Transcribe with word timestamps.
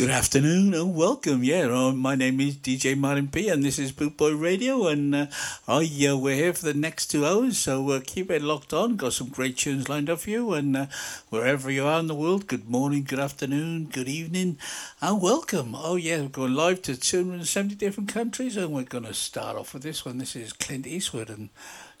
Good 0.00 0.08
afternoon 0.08 0.72
and 0.72 0.94
welcome. 0.94 1.44
Yeah, 1.44 1.66
uh, 1.66 1.92
my 1.92 2.14
name 2.14 2.40
is 2.40 2.56
DJ 2.56 2.96
Martin 2.96 3.28
P, 3.28 3.50
and 3.50 3.62
this 3.62 3.78
is 3.78 3.92
Boot 3.92 4.16
Boy 4.16 4.34
Radio, 4.34 4.86
and 4.86 5.14
uh, 5.14 5.26
oh 5.68 5.84
we're 6.16 6.36
here 6.36 6.54
for 6.54 6.64
the 6.64 6.72
next 6.72 7.08
two 7.08 7.26
hours, 7.26 7.58
so 7.58 7.86
uh, 7.90 8.00
keep 8.02 8.30
it 8.30 8.40
locked 8.40 8.72
on. 8.72 8.96
Got 8.96 9.12
some 9.12 9.28
great 9.28 9.58
tunes 9.58 9.90
lined 9.90 10.08
up 10.08 10.20
for 10.20 10.30
you, 10.30 10.54
and 10.54 10.74
uh, 10.74 10.86
wherever 11.28 11.70
you 11.70 11.84
are 11.84 12.00
in 12.00 12.06
the 12.06 12.14
world, 12.14 12.46
good 12.46 12.66
morning, 12.66 13.04
good 13.06 13.18
afternoon, 13.18 13.90
good 13.92 14.08
evening, 14.08 14.56
and 15.02 15.20
welcome. 15.20 15.74
Oh 15.76 15.96
yeah, 15.96 16.22
we're 16.22 16.28
going 16.28 16.54
live 16.54 16.80
to 16.84 16.96
270 16.96 17.74
different 17.74 18.08
countries, 18.08 18.56
and 18.56 18.72
we're 18.72 18.84
going 18.84 19.04
to 19.04 19.12
start 19.12 19.58
off 19.58 19.74
with 19.74 19.82
this 19.82 20.06
one. 20.06 20.16
This 20.16 20.34
is 20.34 20.54
Clint 20.54 20.86
Eastwood 20.86 21.28
and 21.28 21.50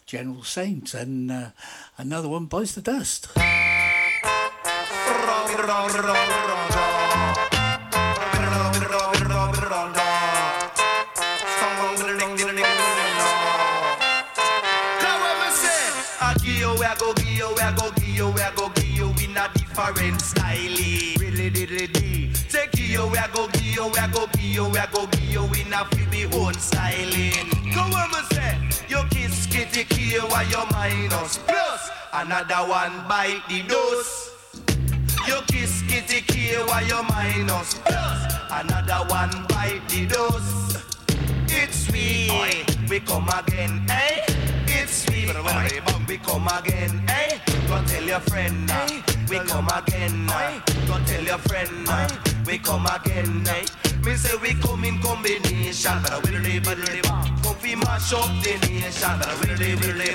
General 0.06 0.42
Saints, 0.42 0.94
and 0.94 1.30
uh, 1.30 1.50
another 1.98 2.30
one 2.30 2.46
bites 2.46 2.74
the 2.74 2.80
dust. 2.80 3.28
You, 23.10 23.16
I 23.16 23.26
go 23.34 23.48
give 23.48 23.62
you, 23.62 23.84
I 23.86 24.08
go 24.12 24.26
give 24.28 24.40
you, 24.42 24.66
I 24.66 24.86
go 24.92 25.06
give 25.06 25.24
you 25.24 25.42
in 25.42 25.72
a 25.72 25.84
fi 25.84 26.06
me 26.12 26.26
own 26.26 26.54
styling. 26.54 27.50
Go 27.74 27.82
when 27.90 28.08
me 28.10 28.22
say, 28.30 28.56
you 28.88 29.02
kiss 29.10 29.46
kitty 29.46 29.82
kill 29.82 30.28
while 30.28 30.46
you 30.46 30.62
minus 30.70 31.38
plus 31.38 31.90
another 32.12 32.68
one 32.70 33.08
bite 33.08 33.42
the 33.48 33.62
dose. 33.62 34.30
You 35.26 35.40
kiss 35.48 35.82
kitty 35.88 36.20
kill 36.20 36.66
while 36.68 36.86
you 36.86 37.02
minus 37.08 37.74
plus 37.74 38.34
another 38.52 39.04
one 39.12 39.44
bite 39.48 39.82
the 39.88 40.06
dose. 40.06 40.76
It's 41.48 41.86
sweet, 41.86 42.76
we 42.88 43.00
come 43.00 43.28
again, 43.28 43.86
eh? 43.90 44.39
It's 44.82 45.04
sweet, 45.04 45.28
we 46.08 46.16
come 46.16 46.48
again, 46.48 47.04
eh? 47.06 47.38
Go 47.68 47.84
tell 47.84 48.02
your 48.02 48.20
friend, 48.20 48.70
eh? 48.70 49.02
We 49.28 49.38
come 49.40 49.68
again, 49.68 50.26
eh? 50.30 50.60
Go 50.86 50.98
tell 51.04 51.22
your 51.22 51.36
friend, 51.36 51.86
eh? 51.86 52.08
We 52.46 52.56
come 52.58 52.86
again, 52.86 53.46
eh? 53.46 53.66
Me 54.02 54.14
say 54.14 54.36
we 54.40 54.54
come 54.54 54.84
in 54.84 54.98
combination, 55.02 55.98
but 56.02 56.24
we 56.24 56.34
really, 56.34 56.60
but 56.60 56.78
really, 56.78 57.02
come 57.02 57.54
fi 57.56 57.74
mash 57.74 58.14
up 58.14 58.30
the 58.42 58.56
nation, 58.66 59.18
but 59.20 59.36
we 59.40 59.50
really, 59.52 59.74
really, 59.84 60.14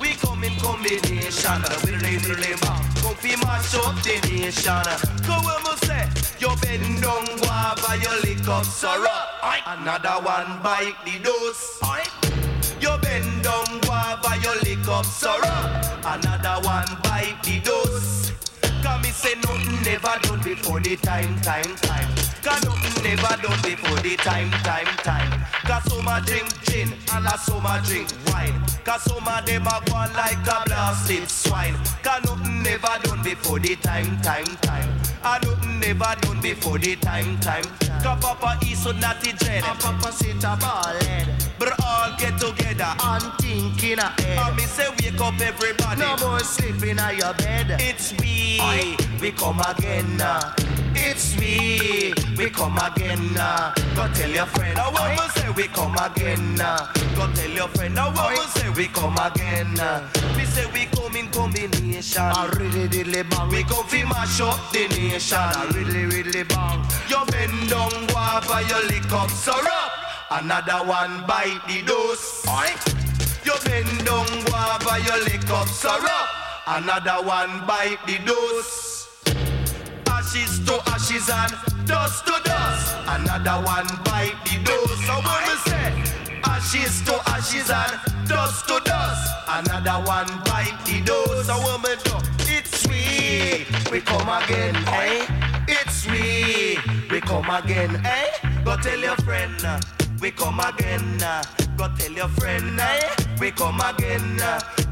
we 0.00 0.14
come 0.14 0.42
in 0.42 0.58
combination, 0.58 1.62
but 1.62 1.84
we 1.84 1.92
really, 1.92 2.18
really, 2.26 2.56
come 2.58 3.14
fi 3.22 3.36
mash 3.46 3.74
up 3.76 3.94
the 4.02 4.18
nation. 4.26 4.82
Go 5.28 5.38
when 5.46 5.62
me 5.62 5.74
say, 5.86 6.10
you 6.40 6.50
bend 6.60 7.02
down, 7.02 7.24
guava, 7.38 7.96
you 8.02 8.10
lick 8.22 8.48
up 8.48 8.64
syrup. 8.64 9.28
Another 9.64 10.18
one 10.26 10.60
bite 10.60 10.96
the 11.04 11.20
dose. 11.22 11.78
You 12.82 12.98
bend 12.98 13.44
down, 13.44 13.78
guava, 13.82 14.34
you 14.42 14.52
lick 14.62 14.88
up 14.88 15.04
syrup. 15.06 15.70
Another 16.04 16.66
one 16.66 16.84
bite 17.04 17.38
the 17.44 17.60
dose. 17.60 18.32
Cause 18.82 19.00
me 19.00 19.10
say 19.10 19.34
nothing 19.36 19.82
never 19.84 20.18
done 20.22 20.42
before 20.42 20.80
the 20.80 20.96
time, 20.96 21.40
time, 21.42 21.76
time. 21.76 22.08
Cause 22.42 22.64
nothing 22.64 23.04
never 23.04 23.40
done 23.40 23.62
before 23.62 24.00
the 24.00 24.16
time, 24.16 24.50
time, 24.66 24.96
time. 25.06 25.44
Cause 25.62 25.84
some 25.92 26.08
a 26.08 26.20
drink 26.26 26.48
gin 26.64 26.92
and 27.12 27.26
a 27.26 27.38
some 27.38 27.64
a 27.64 27.80
drink 27.86 28.08
wine. 28.26 28.60
Cause 28.84 29.02
some 29.02 29.28
of 29.28 29.46
them 29.46 29.64
a 29.64 29.80
go 29.86 29.94
like 30.18 30.44
a 30.48 30.64
blasted 30.66 31.30
swine. 31.30 31.76
Cause 32.02 32.24
nothing 32.24 32.64
never 32.64 32.98
done 33.04 33.22
before 33.22 33.60
the 33.60 33.76
time, 33.76 34.20
time, 34.22 34.56
time. 34.60 35.01
And 35.24 35.44
nothing 35.46 35.80
never 35.80 36.14
done 36.20 36.40
before 36.40 36.78
the 36.78 36.96
time, 36.96 37.38
time. 37.40 37.64
Cause 38.02 38.18
Papa 38.20 38.58
is 38.66 38.82
so 38.82 38.92
naughty 38.92 39.32
dread. 39.32 39.62
And 39.64 39.78
Papa 39.78 40.12
sit 40.12 40.36
a 40.42 40.56
ballhead. 40.56 41.28
But 41.58 41.78
all 41.84 42.16
get 42.18 42.38
together 42.40 42.92
and 43.00 43.22
think 43.40 43.84
in 43.84 43.98
a 43.98 44.02
head. 44.20 44.38
And 44.38 44.56
me 44.56 44.64
say 44.64 44.88
wake 45.00 45.20
up 45.20 45.40
everybody. 45.40 46.00
No 46.00 46.16
more 46.18 46.40
sleeping 46.40 46.98
on 46.98 47.16
your 47.16 47.34
bed. 47.34 47.76
It's 47.80 48.12
we, 48.20 48.60
we 49.20 49.30
come 49.32 49.60
again. 49.60 50.20
uh. 50.20 50.54
It's 50.94 51.36
we, 51.38 52.12
we 52.36 52.50
come 52.50 52.78
again. 52.78 53.36
uh. 53.38 53.74
Go 53.94 54.08
tell 54.14 54.30
your 54.30 54.46
friend. 54.46 54.76
Now 54.76 54.90
what 54.92 55.10
we 55.10 55.40
say 55.40 55.50
we 55.50 55.68
come 55.68 55.94
again. 55.96 56.60
uh. 56.60 56.92
Go 57.16 57.30
tell 57.34 57.50
your 57.50 57.68
friend. 57.68 57.94
Now 57.94 58.12
what 58.12 58.30
we 58.32 58.44
say 58.60 58.68
we 58.70 58.86
come 58.88 59.16
again. 59.18 59.78
uh. 59.80 60.08
We 60.36 60.44
say 60.44 60.66
we 60.72 60.86
come 60.86 61.16
in 61.16 61.28
combination. 61.28 62.22
A 62.22 62.50
really, 62.58 62.86
really 62.88 63.22
bang. 63.22 63.48
We 63.48 63.62
come 63.64 63.86
fi 63.86 64.04
mash 64.04 64.40
up 64.40 64.72
the 64.72 64.88
nation. 64.88 65.38
A 65.38 65.66
really, 65.74 66.06
really 66.06 66.44
bang. 66.44 66.84
You 67.08 67.24
bend 67.26 67.70
down 67.70 68.06
guava, 68.08 68.62
you 68.68 68.88
lick 68.88 69.10
up 69.12 69.30
syrup. 69.30 69.92
Another 70.30 70.86
one 70.86 71.26
bite 71.26 71.60
the 71.68 71.82
dose. 71.82 72.44
You 73.44 73.52
bend 73.64 74.06
down 74.06 74.26
guava, 74.44 74.98
you 75.04 75.24
lick 75.24 75.48
up 75.50 75.68
syrup. 75.68 76.28
Another 76.66 77.26
one 77.26 77.66
bite 77.66 77.98
the 78.06 78.18
dose. 78.24 79.01
Ashes 80.22 80.60
to 80.66 80.74
ashes 80.88 81.28
and 81.28 81.52
dust 81.86 82.24
to 82.26 82.32
dust. 82.44 82.96
Another 83.08 83.58
one 83.66 83.86
bite 84.04 84.34
the 84.44 84.62
dose. 84.62 85.04
So 85.04 85.14
when 85.18 85.42
we 85.48 85.56
say 85.66 86.40
ashes 86.44 87.02
to 87.02 87.14
ashes 87.28 87.68
and 87.70 88.28
dust 88.28 88.68
to 88.68 88.80
dust. 88.84 89.34
Another 89.48 89.98
one 90.06 90.28
bite 90.44 90.78
the 90.86 91.00
dose. 91.04 91.46
So 91.46 91.54
when 91.58 91.82
we 91.82 91.96
do, 92.04 92.16
it's 92.54 92.86
we, 92.86 93.66
we 93.90 94.00
come 94.00 94.28
again, 94.28 94.76
eh? 94.86 95.26
It's 95.66 96.06
we, 96.06 96.78
we 97.10 97.20
come 97.20 97.50
again, 97.50 98.00
eh? 98.06 98.30
Go 98.64 98.76
tell 98.76 98.98
your 98.98 99.16
friend, 99.16 99.64
uh, 99.64 99.80
we 100.20 100.30
come 100.30 100.60
again. 100.60 101.20
uh, 101.22 101.42
Go 101.76 101.88
tell 101.98 102.12
your 102.12 102.28
friend, 102.28 102.78
eh? 102.78 103.00
We 103.40 103.50
come 103.50 103.80
again. 103.80 104.40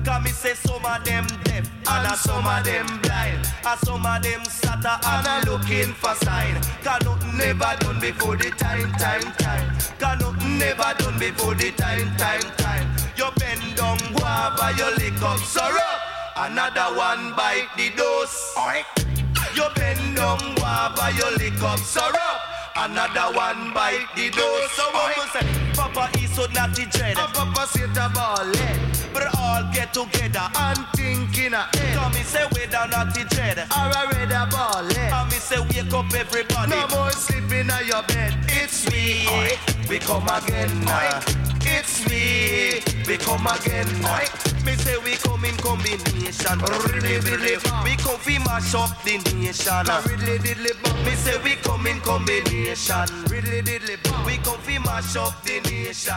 Cause 0.04 0.24
me 0.24 0.30
say 0.30 0.54
some 0.54 0.84
of 0.84 1.04
them 1.04 1.26
deaf 1.44 1.70
and 1.88 2.06
a 2.06 2.16
some 2.16 2.46
of 2.46 2.64
them 2.64 2.86
blind. 3.02 3.46
And 3.64 3.80
some 3.80 4.06
of 4.06 4.22
them 4.22 4.44
scatter 4.44 4.96
and 5.06 5.26
a 5.26 5.50
looking 5.50 5.92
for 5.94 6.14
sign. 6.14 6.54
Cause 6.82 7.02
nothing 7.04 7.36
never 7.36 7.76
done 7.80 8.00
before 8.00 8.36
the 8.36 8.50
time, 8.50 8.92
time, 8.92 9.22
time. 9.38 9.76
Cause 9.98 10.20
nothing 10.20 10.58
never 10.58 10.94
done 10.98 11.18
before 11.18 11.54
the 11.54 11.70
time, 11.72 12.16
time, 12.16 12.40
time. 12.56 12.88
You 13.16 13.28
bend 13.36 13.76
down 13.76 13.98
guava, 14.14 14.72
you 14.76 14.88
lick 14.96 15.20
up 15.22 15.38
syrup. 15.38 16.00
Another 16.36 16.96
one 16.96 17.34
bite 17.36 17.68
the 17.76 17.90
dose. 17.96 18.54
You 19.54 19.66
bend 19.74 20.16
down 20.16 20.54
guava, 20.56 21.12
you 21.16 21.36
lick 21.36 21.62
up 21.62 21.78
syrup. 21.78 22.49
Another 22.80 23.36
one 23.36 23.74
bite 23.74 24.08
the 24.16 24.30
dose. 24.30 24.70
So 24.72 24.84
what 24.92 25.14
we 25.14 25.24
say? 25.28 25.46
Papa 25.74 26.08
is 26.18 26.32
so 26.34 26.46
naughty 26.54 26.86
dread. 26.86 27.18
And 27.18 27.34
Papa 27.34 27.66
sit 27.66 27.90
a 27.90 28.08
ball 28.08 28.56
eh? 28.56 28.78
But 29.12 29.36
all 29.36 29.64
get 29.70 29.92
together 29.92 30.48
and 30.56 30.86
think 30.96 31.36
in 31.38 31.52
a 31.52 31.68
head. 31.76 31.94
Come 31.94 32.12
me 32.12 32.22
say 32.22 32.46
we 32.54 32.64
down 32.66 32.88
naughty 32.88 33.24
dread. 33.24 33.58
Or 33.58 33.90
a 33.92 34.08
red 34.14 34.32
a 34.32 34.46
ball 34.50 34.88
eh? 34.96 35.10
And 35.12 35.28
me 35.30 35.36
say 35.36 35.60
wake 35.60 35.92
up 35.92 36.12
everybody. 36.14 36.70
No 36.70 36.88
more 36.88 37.10
sleeping 37.10 37.70
on 37.70 37.86
your 37.86 38.02
bed. 38.04 38.34
It's 38.48 38.88
we. 38.88 39.28
We 39.86 39.98
come 39.98 40.28
again. 40.28 40.70
It's 41.62 42.08
me. 42.08 42.80
We 43.06 43.18
come 43.18 43.46
again. 43.46 43.88
Me 44.64 44.74
say 44.76 44.96
we 45.04 45.12
come 45.16 45.44
in 45.44 45.56
combination. 45.56 46.58
Really, 46.60 47.18
really, 47.20 47.56
we 47.84 47.96
come 47.96 48.18
fi 48.20 48.38
mash 48.38 48.74
up 48.74 49.02
the 49.04 49.16
nation. 49.34 49.86
Really, 50.06 50.38
really, 50.38 50.72
me 51.04 51.14
say 51.16 51.36
we 51.42 51.56
come 51.56 51.86
in 51.86 52.00
combination. 52.00 52.69
Riddly 52.70 53.62
diddly, 53.62 54.24
we 54.24 54.36
come 54.36 54.60
fi 54.60 54.78
mash 54.78 55.16
up 55.16 55.42
the 55.42 55.60
nation. 55.68 56.14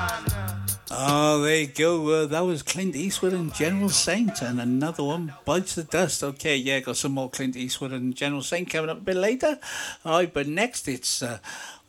Oh, 0.92 1.42
there 1.42 1.62
you 1.62 1.68
go. 1.68 2.08
Uh, 2.08 2.26
that 2.28 2.42
was 2.42 2.62
Clint 2.62 2.96
Eastwood 2.96 3.34
and 3.34 3.52
General 3.56 3.90
Saint, 3.90 4.40
and 4.44 4.62
another 4.62 5.04
one 5.04 5.34
bites 5.46 5.74
the 5.74 5.84
dust. 5.84 6.24
Okay, 6.24 6.56
yeah, 6.56 6.80
got 6.82 6.98
some 6.98 7.14
more 7.14 7.32
Clint 7.32 7.56
Eastwood 7.56 7.92
and 7.92 8.16
General 8.16 8.44
Saint 8.44 8.70
coming 8.70 8.92
up 8.92 9.00
a 9.00 9.02
bit 9.02 9.16
later. 9.16 9.58
All 10.06 10.20
right, 10.20 10.32
but 10.32 10.48
next 10.48 10.88
it's 10.88 11.24
uh, 11.24 11.40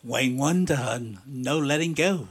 Wayne 0.03 0.39
Wonder 0.39 0.79
and 0.81 1.19
No 1.27 1.59
Letting 1.59 1.93
Go. 1.93 2.29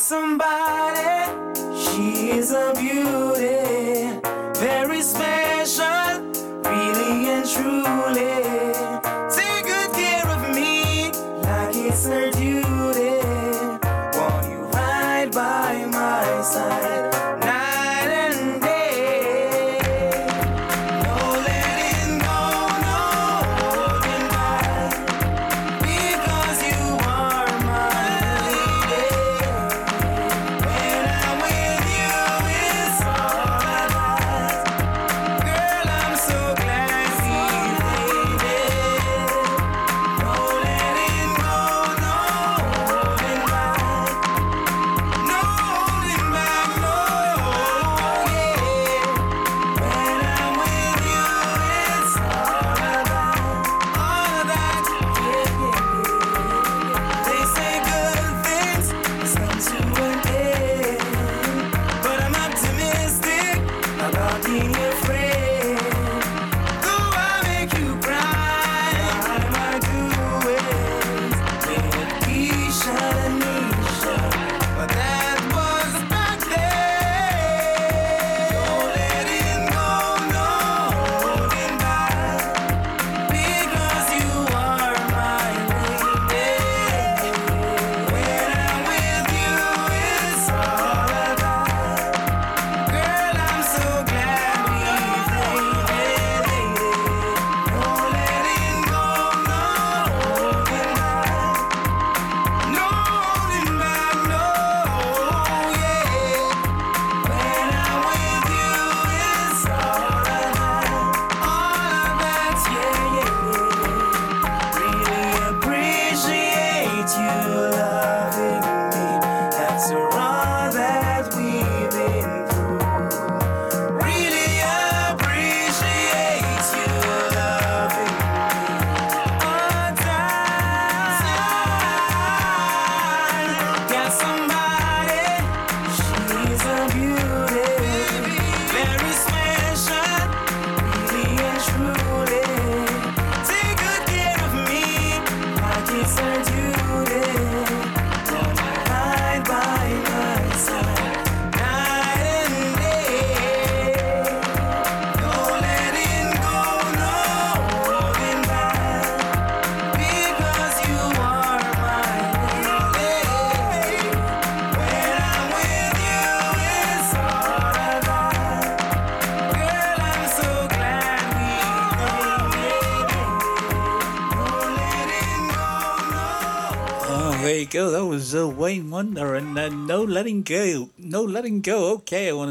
somebody 0.00 0.57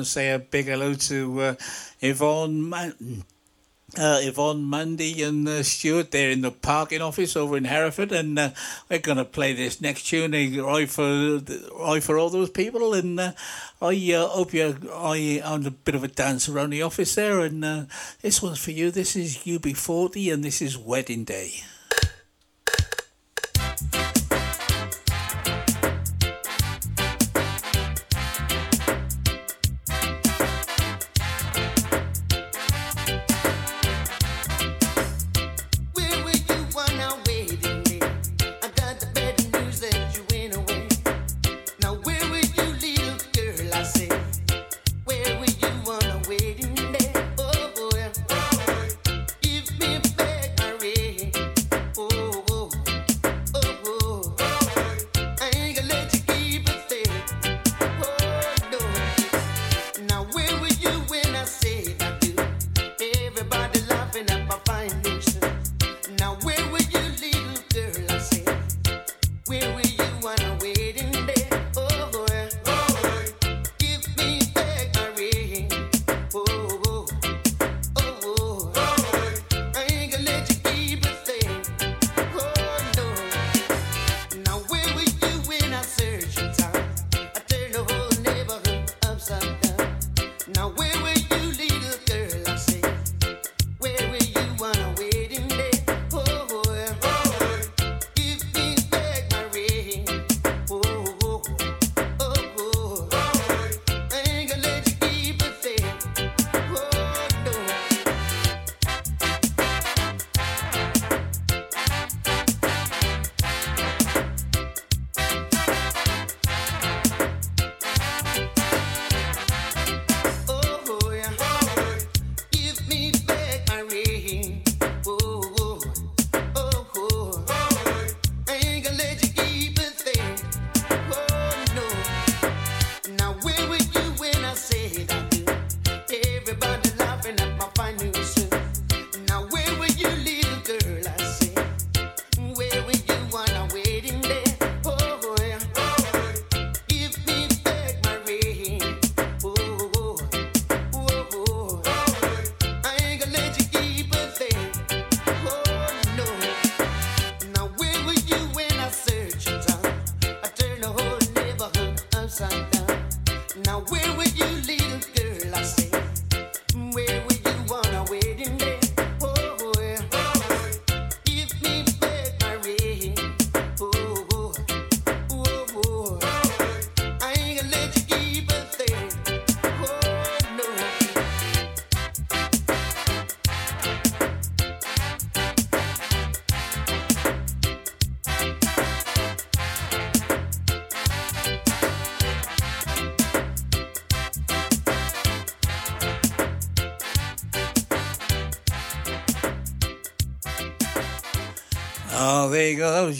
say 0.08 0.32
a 0.32 0.40
big 0.40 0.66
hello 0.66 0.94
to 0.94 1.42
uh, 1.42 1.56
Yvonne. 2.02 2.70
Man- 2.70 3.24
uh, 3.96 4.20
Yvonne 4.22 4.64
Mundy 4.64 5.24
and 5.24 5.48
uh, 5.48 5.64
Stuart. 5.64 6.12
They're 6.12 6.32
in 6.32 6.42
the 6.42 6.52
parking 6.52 7.02
office 7.02 7.36
over 7.36 7.56
in 7.56 7.64
Hereford, 7.66 8.12
and 8.12 8.38
uh, 8.38 8.50
we're 8.90 9.00
going 9.00 9.18
to 9.18 9.26
play 9.26 9.54
this 9.54 9.80
next 9.80 10.08
tune. 10.08 10.34
Eh, 10.34 10.60
right 10.60 10.90
for, 10.90 11.40
right 11.80 12.04
for 12.04 12.18
all 12.18 12.30
those 12.30 12.50
people, 12.50 12.94
and 12.94 13.20
uh, 13.20 13.32
I 13.82 14.14
uh, 14.14 14.28
hope 14.28 14.54
you. 14.54 14.76
I 14.94 15.42
I'm 15.44 15.66
a 15.66 15.72
bit 15.72 15.96
of 15.96 16.04
a 16.04 16.10
dancer 16.10 16.56
around 16.56 16.72
the 16.72 16.82
office 16.82 17.16
there, 17.16 17.40
and 17.40 17.64
uh, 17.64 17.84
this 18.22 18.42
one's 18.42 18.60
for 18.60 18.72
you. 18.72 18.92
This 18.92 19.16
is 19.16 19.38
UB40, 19.40 20.34
and 20.34 20.44
this 20.44 20.62
is 20.62 20.78
Wedding 20.78 21.24
Day. 21.24 21.64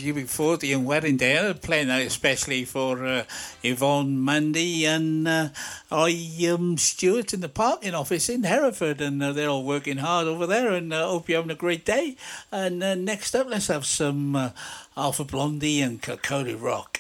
You 0.08 0.14
go. 0.14 0.20
That 0.20 0.24
was 0.24 0.62
UB40 0.62 0.76
and 0.76 0.86
Wedding 0.86 1.18
Day. 1.18 1.38
I'm 1.38 1.58
playing 1.58 1.88
that 1.88 2.02
especially 2.02 2.64
for 2.66 3.06
uh, 3.06 3.24
Yvonne 3.64 4.18
Mundy 4.18 4.86
and 4.86 5.28
uh, 5.28 5.50
I 5.92 6.50
um, 6.50 6.78
Stuart 6.78 7.34
in 7.34 7.42
the 7.42 7.50
parking 7.50 7.94
office 7.94 8.30
in 8.30 8.44
Hereford, 8.44 9.02
and 9.02 9.22
uh, 9.22 9.34
they're 9.34 9.50
all 9.50 9.64
working 9.64 9.98
hard 9.98 10.28
over 10.28 10.48
there. 10.48 10.72
And 10.72 10.94
uh, 10.94 11.08
hope 11.08 11.30
you're 11.30 11.40
having 11.40 11.52
a 11.52 11.56
great 11.56 11.86
day. 11.86 12.16
And 12.52 12.84
uh, 12.84 12.96
next 12.96 13.36
up, 13.36 13.48
let's 13.50 13.68
have 13.68 13.86
some 13.86 14.36
uh, 14.36 14.50
Alpha 14.96 15.26
Blondy 15.26 15.82
and 15.82 16.02
Cody 16.02 16.56
Rock. 16.56 16.97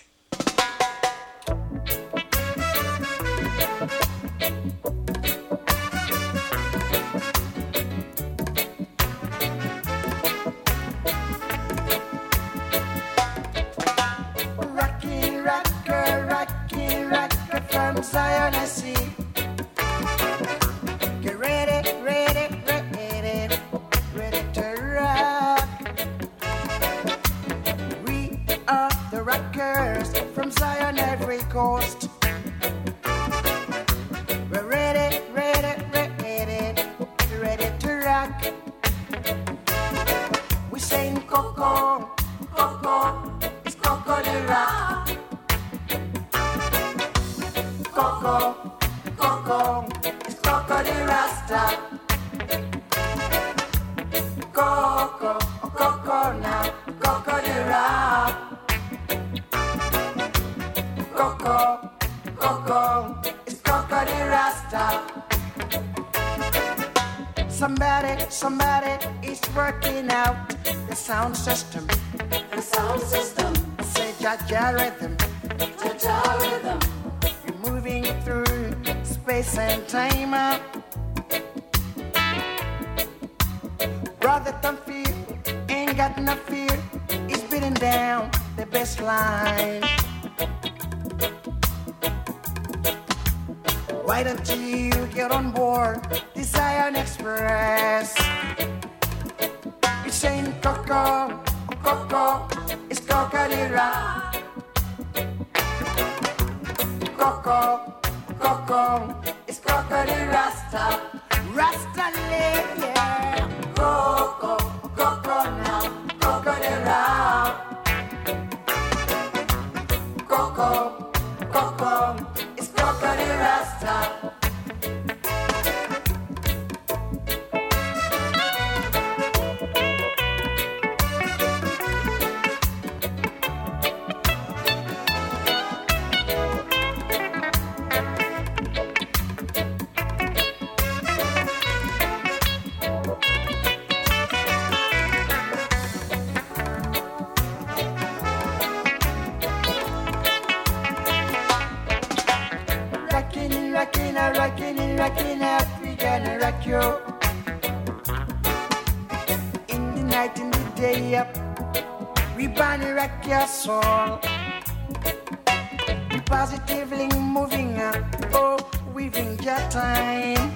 Positively 166.47 167.09
moving 167.19 167.77
up, 167.77 167.97
oh, 168.33 168.57
weaving 168.93 169.37
your 169.39 169.59
time. 169.69 170.55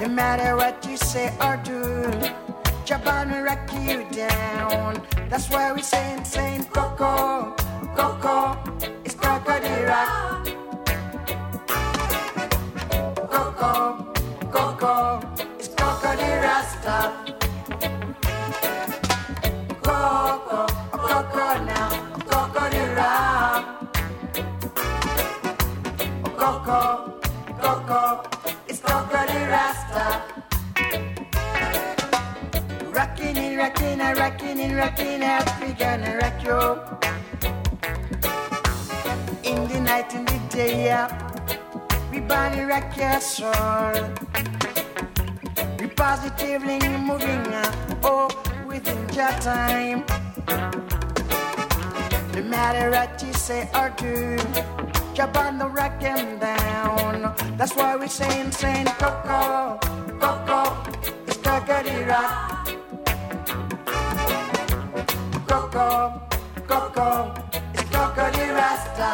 No 0.00 0.08
matter 0.08 0.56
what 0.56 0.86
you 0.88 0.96
say 0.96 1.28
or 1.38 1.58
do, 1.58 1.82
Jabana 2.86 3.44
rock 3.44 3.70
you 3.86 4.06
down. 4.10 5.02
That's 5.28 5.50
why 5.50 5.70
we 5.74 5.82
saying, 5.82 6.24
saying, 6.24 6.64
Coco, 6.72 7.54
Coco, 7.94 8.56
it's 9.04 9.14
Coco 9.14 9.60
de 9.60 9.86
rock. 9.86 10.43
And 34.04 34.18
rockin' 34.18 34.60
and 34.60 34.76
rockin' 34.76 35.22
and 35.22 35.78
gonna 35.78 36.18
rock 36.22 36.38
you. 36.48 36.60
In 39.50 39.68
the 39.68 39.80
night, 39.80 40.14
in 40.14 40.24
the 40.24 40.38
day, 40.50 40.84
yeah. 40.88 41.08
We 42.10 42.20
body 42.20 42.60
rock 42.62 42.96
your 42.96 43.20
soul. 43.20 43.94
We 45.78 45.86
positively 45.88 46.80
moving 47.10 47.46
up, 47.62 47.74
oh, 48.04 48.28
within 48.66 49.00
your 49.18 49.34
time. 49.40 50.04
No 52.34 52.42
matter 52.42 52.90
what 52.90 53.22
you 53.22 53.32
say 53.32 53.70
or 53.74 53.88
do, 53.96 54.36
jump 55.14 55.36
on 55.38 55.58
the 55.58 55.68
rock 55.68 56.02
and 56.02 56.40
down. 56.40 57.34
That's 57.56 57.74
why 57.74 57.96
we 57.96 58.08
saying, 58.08 58.52
saying, 58.52 58.86
Coco, 58.98 59.78
Coco, 60.20 60.60
it's 61.26 61.38
Coco 61.38 62.06
rock. 62.06 62.53
Coco, 65.84 67.34
it's 67.74 67.82
Coco 67.90 68.30
de 68.32 68.52
Rasta. 68.52 69.10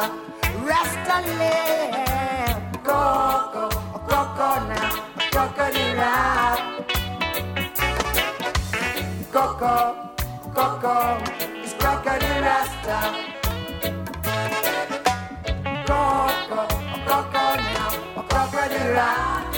Rasta 0.65 1.15
land. 1.39 2.83
Coco, 2.83 3.67
Coco 4.07 4.49
now, 4.69 4.93
Coco 5.33 5.65
de 5.75 5.85
rock. 5.99 6.59
Coco, 9.33 9.75
Coco, 10.55 10.95
it's 11.61 11.73
Coco 11.73 12.13
de 12.23 12.33
Rasta. 12.47 12.99
Coco, 15.89 16.61
Coco 17.07 17.45
now, 17.67 17.91
Coco 18.29 18.61
de 18.69 18.81
rock. 18.95 19.50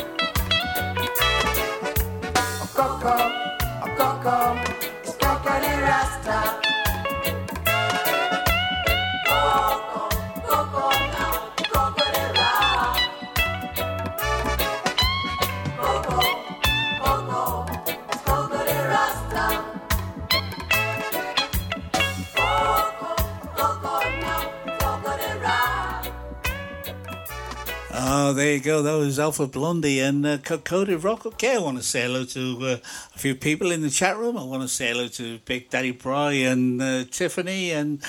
There 28.34 28.54
you 28.54 28.62
go. 28.62 28.82
That 28.82 28.96
was 28.96 29.20
Alpha 29.20 29.46
Blondy 29.46 30.00
and 30.00 30.26
uh, 30.26 30.38
Cody 30.40 30.96
Rock. 30.96 31.28
Okay, 31.28 31.56
I 31.56 31.60
want 31.60 31.78
to 31.78 31.84
say 31.84 32.02
hello 32.02 32.26
to 32.26 32.58
uh, 32.62 32.78
a 33.16 33.20
few 33.20 33.36
people 33.36 33.72
in 33.72 33.82
the 33.82 33.92
chat 33.92 34.18
room. 34.18 34.38
I 34.38 34.44
want 34.44 34.64
to 34.64 34.68
say 34.68 34.88
hello 34.88 35.08
to 35.10 35.38
Big 35.46 35.70
Daddy 35.70 35.92
Bry 35.92 36.34
and 36.34 36.82
uh, 36.82 37.04
Tiffany 37.12 37.72
and 37.72 38.02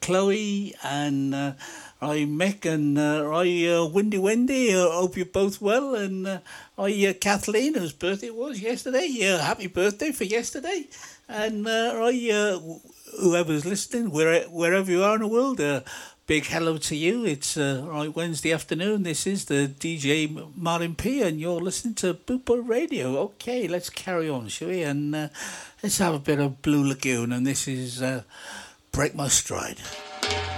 Chloe 0.00 0.74
and 0.82 1.34
uh, 1.34 1.52
I 2.02 2.26
Mick 2.26 2.64
and 2.64 2.98
uh, 2.98 3.30
I 3.30 3.66
uh, 3.68 3.84
Windy 3.86 4.18
Wendy. 4.18 4.74
I 4.74 4.88
hope 4.92 5.16
you're 5.16 5.26
both 5.26 5.60
well. 5.60 5.94
And 5.94 6.26
uh, 6.26 6.40
I 6.76 7.06
uh, 7.06 7.12
Kathleen, 7.12 7.74
whose 7.74 7.92
birthday 7.92 8.28
it 8.28 8.34
was 8.34 8.60
yesterday. 8.60 9.06
Yeah, 9.08 9.38
happy 9.38 9.68
birthday 9.68 10.10
for 10.10 10.24
yesterday. 10.24 10.86
And 11.28 11.68
uh, 11.68 11.92
I 11.96 12.30
uh, 12.32 12.58
whoever's 13.20 13.64
listening, 13.64 14.10
where, 14.10 14.42
wherever 14.44 14.90
you 14.90 15.04
are 15.04 15.14
in 15.14 15.20
the 15.20 15.28
world. 15.28 15.60
Big 16.30 16.46
hello 16.46 16.78
to 16.78 16.94
you. 16.94 17.24
It's 17.24 17.56
uh, 17.56 17.84
right 17.88 18.14
Wednesday 18.14 18.52
afternoon. 18.52 19.02
This 19.02 19.26
is 19.26 19.46
the 19.46 19.66
DJ 19.66 20.30
Martin 20.54 20.94
P, 20.94 21.22
and 21.22 21.40
you're 21.40 21.60
listening 21.60 21.94
to 21.94 22.14
Boot 22.14 22.44
Boy 22.44 22.58
Radio. 22.58 23.18
Okay, 23.18 23.66
let's 23.66 23.90
carry 23.90 24.28
on, 24.28 24.46
shall 24.46 24.68
we? 24.68 24.82
And 24.84 25.12
uh, 25.12 25.28
let's 25.82 25.98
have 25.98 26.14
a 26.14 26.20
bit 26.20 26.38
of 26.38 26.62
Blue 26.62 26.86
Lagoon. 26.86 27.32
And 27.32 27.44
this 27.44 27.66
is 27.66 28.00
uh, 28.00 28.22
Break 28.92 29.16
My 29.16 29.26
Stride. 29.26 29.78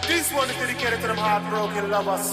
This 0.07 0.31
one 0.35 0.51
is 0.51 0.57
dedicated 0.57 1.01
to 1.01 1.07
them 1.07 1.17
heartbroken 1.17 1.91
lovers. 1.91 2.31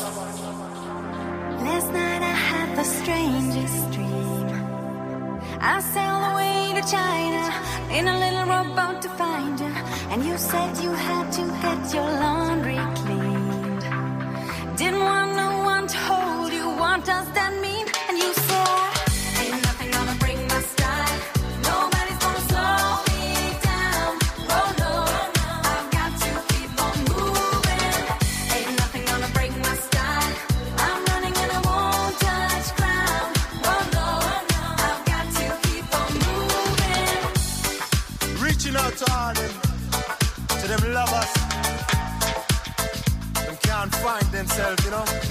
Last 1.63 1.93
night 1.93 2.21
I 2.21 2.35
had 2.51 2.77
the 2.77 2.83
strangest 2.83 3.91
dream. 3.93 4.09
I 5.61 5.79
sailed 5.79 6.25
away 6.33 6.81
to 6.81 6.91
China 6.91 7.69
in 7.97 8.05
a 8.05 8.19
little 8.19 8.45
rowboat 8.45 9.01
to 9.03 9.09
find 9.09 9.57
you. 9.57 9.67
And 10.11 10.25
you 10.25 10.37
said 10.37 10.77
you 10.83 10.91
had 10.91 11.31
to 11.31 11.41
get 11.61 11.93
your 11.93 12.03
laundry 12.03 12.77
cleaned. 12.95 13.28
Didn't 14.79 15.03
want 15.03 15.35
no 15.35 15.57
one 15.65 15.87
to 15.87 15.97
hold 15.97 16.53
you. 16.53 16.69
What 16.69 17.03
does 17.03 17.29
that 17.33 17.51
mean? 17.61 17.68
Themselves, 44.69 44.85
you 44.85 44.91
know. 44.91 45.28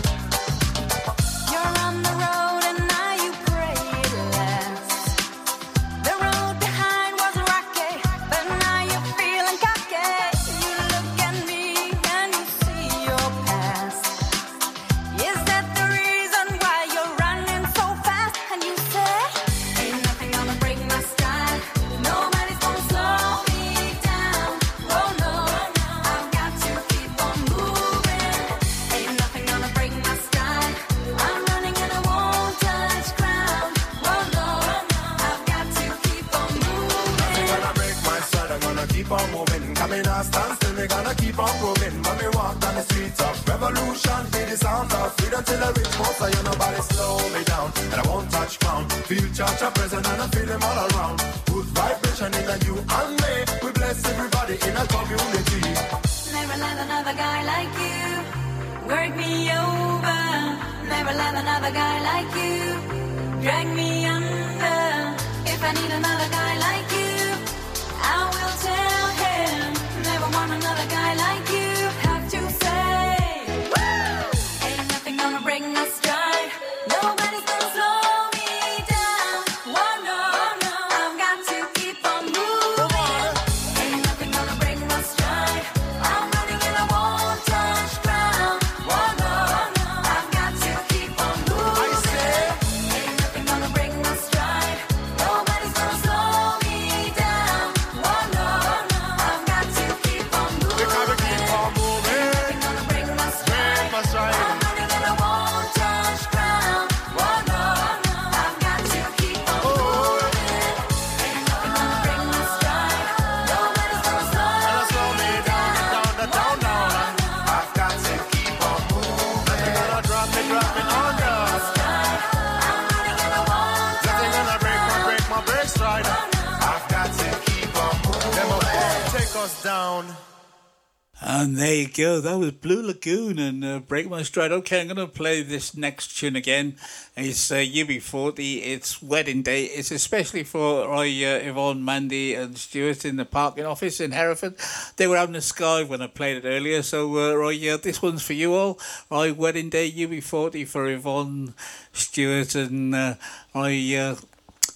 Go. 131.98 132.20
That 132.20 132.38
was 132.38 132.52
Blue 132.52 132.86
Lagoon 132.86 133.40
and 133.40 133.64
uh, 133.64 133.80
Break 133.80 134.08
My 134.08 134.22
Stride. 134.22 134.52
Okay, 134.52 134.80
I'm 134.80 134.86
going 134.86 134.98
to 134.98 135.08
play 135.08 135.42
this 135.42 135.76
next 135.76 136.16
tune 136.16 136.36
again. 136.36 136.76
It's 137.16 137.50
uh, 137.50 137.56
UB40. 137.56 138.62
It's 138.64 139.02
Wedding 139.02 139.42
Day. 139.42 139.64
It's 139.64 139.90
especially 139.90 140.44
for 140.44 140.94
uh, 140.94 141.02
Yvonne, 141.02 141.84
Mandy, 141.84 142.34
and 142.34 142.56
Stuart 142.56 143.04
in 143.04 143.16
the 143.16 143.24
parking 143.24 143.66
office 143.66 143.98
in 143.98 144.12
Hereford. 144.12 144.54
They 144.96 145.08
were 145.08 145.16
having 145.16 145.34
a 145.34 145.40
sky 145.40 145.82
when 145.82 146.00
I 146.00 146.06
played 146.06 146.44
it 146.44 146.48
earlier. 146.48 146.82
So, 146.82 147.32
uh, 147.32 147.34
right, 147.34 147.58
yeah, 147.58 147.76
this 147.76 148.00
one's 148.00 148.22
for 148.22 148.34
you 148.34 148.54
all. 148.54 148.78
Right, 149.10 149.36
Wedding 149.36 149.68
Day, 149.68 149.90
UB40 149.90 150.68
for 150.68 150.88
Yvonne, 150.88 151.54
Stuart, 151.92 152.54
and 152.54 152.94
uh, 152.94 153.14
I, 153.56 153.96
uh, 153.96 154.16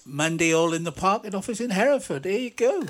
Mandy, 0.05 0.53
all 0.53 0.73
in 0.73 0.83
the 0.83 0.91
parking 0.91 1.35
office 1.35 1.61
in 1.61 1.69
Hereford. 1.69 2.23
There 2.23 2.37
you 2.37 2.49
go. 2.49 2.83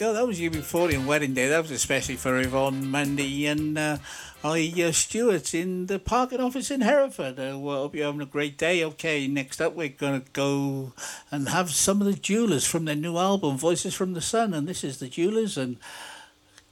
That 0.00 0.26
was 0.26 0.40
UB40 0.40 0.94
in 0.94 1.06
Wedding 1.06 1.34
Day. 1.34 1.48
That 1.48 1.60
was 1.60 1.70
especially 1.70 2.16
for 2.16 2.40
Yvonne, 2.40 2.90
Mandy, 2.90 3.46
and 3.46 3.76
uh, 3.76 3.98
I, 4.42 4.72
uh, 4.82 4.92
Stewart 4.92 5.52
in 5.52 5.88
the 5.88 5.98
parking 5.98 6.40
office 6.40 6.70
in 6.70 6.80
Hereford. 6.80 7.38
Uh, 7.38 7.58
well, 7.58 7.82
hope 7.82 7.94
you're 7.94 8.06
having 8.06 8.22
a 8.22 8.26
great 8.26 8.56
day. 8.56 8.82
Okay, 8.82 9.28
next 9.28 9.60
up 9.60 9.74
we're 9.74 9.88
going 9.90 10.22
to 10.22 10.26
go 10.32 10.94
and 11.30 11.50
have 11.50 11.70
some 11.70 12.00
of 12.00 12.06
the 12.06 12.14
Dualers 12.14 12.66
from 12.66 12.86
their 12.86 12.96
new 12.96 13.18
album, 13.18 13.58
Voices 13.58 13.92
from 13.92 14.14
the 14.14 14.22
Sun. 14.22 14.54
And 14.54 14.66
this 14.66 14.84
is 14.84 15.00
the 15.00 15.06
Dualers 15.10 15.58
and 15.58 15.76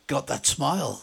Got 0.06 0.26
That 0.28 0.46
Smile. 0.46 1.02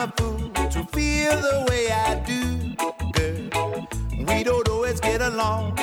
A 0.00 0.10
fool 0.16 0.48
to 0.70 0.82
feel 0.94 1.36
the 1.42 1.66
way 1.68 1.92
I 1.92 2.14
do, 2.24 2.74
girl. 3.12 3.86
We 4.16 4.42
don't 4.42 4.66
always 4.66 4.98
get 4.98 5.20
along, 5.20 5.78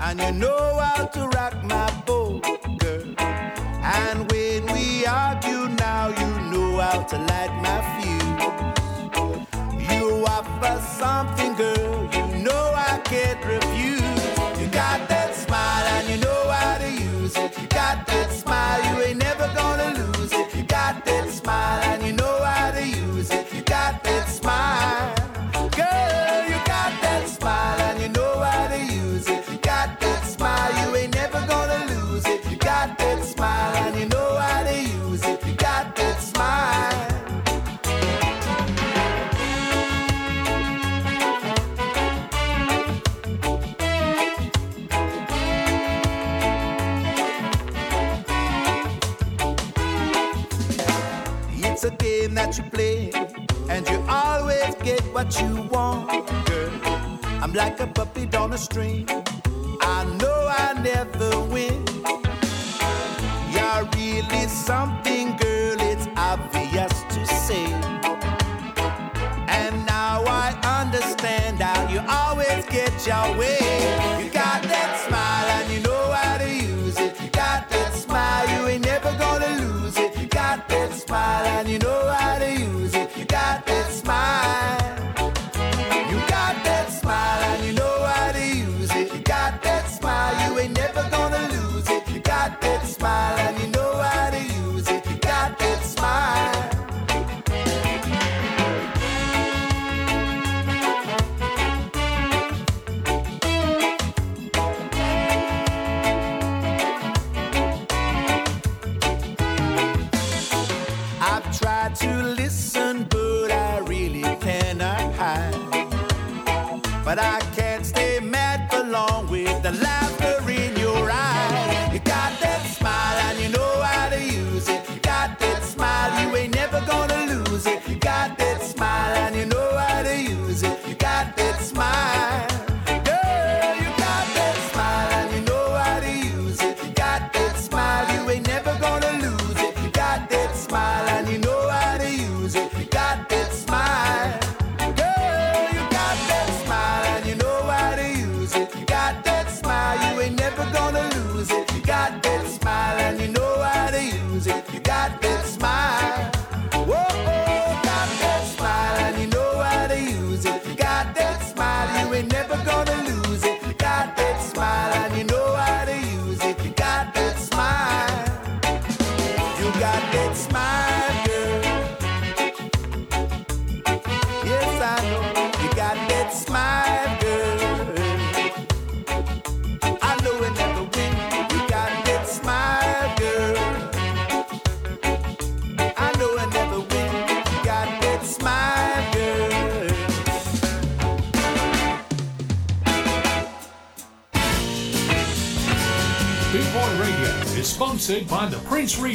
and 0.00 0.18
you 0.18 0.32
know 0.32 0.78
how 0.80 1.04
to 1.04 1.26
rock 1.36 1.62
my 1.64 1.87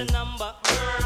The 0.00 0.06
number. 0.12 0.99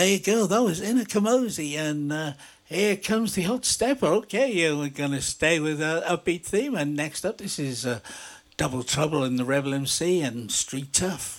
there 0.00 0.08
you 0.08 0.18
go. 0.18 0.46
That 0.46 0.62
was 0.62 0.80
Ini 0.80 1.06
Kamoze, 1.06 1.76
and 1.76 2.10
uh, 2.10 2.32
here 2.64 2.96
comes 2.96 3.34
the 3.34 3.42
hot 3.42 3.66
stepper. 3.66 4.06
Okay, 4.06 4.50
yeah, 4.50 4.72
we're 4.72 4.88
going 4.88 5.10
to 5.10 5.20
stay 5.20 5.60
with 5.60 5.82
a 5.82 6.02
upbeat 6.08 6.42
theme. 6.42 6.74
And 6.74 6.96
next 6.96 7.26
up, 7.26 7.36
this 7.36 7.58
is 7.58 7.84
uh, 7.84 8.00
Double 8.56 8.82
Trouble 8.82 9.24
in 9.24 9.36
the 9.36 9.44
Rebel 9.44 9.74
MC 9.74 10.22
and 10.22 10.50
Street 10.50 10.94
Tuff. 10.94 11.38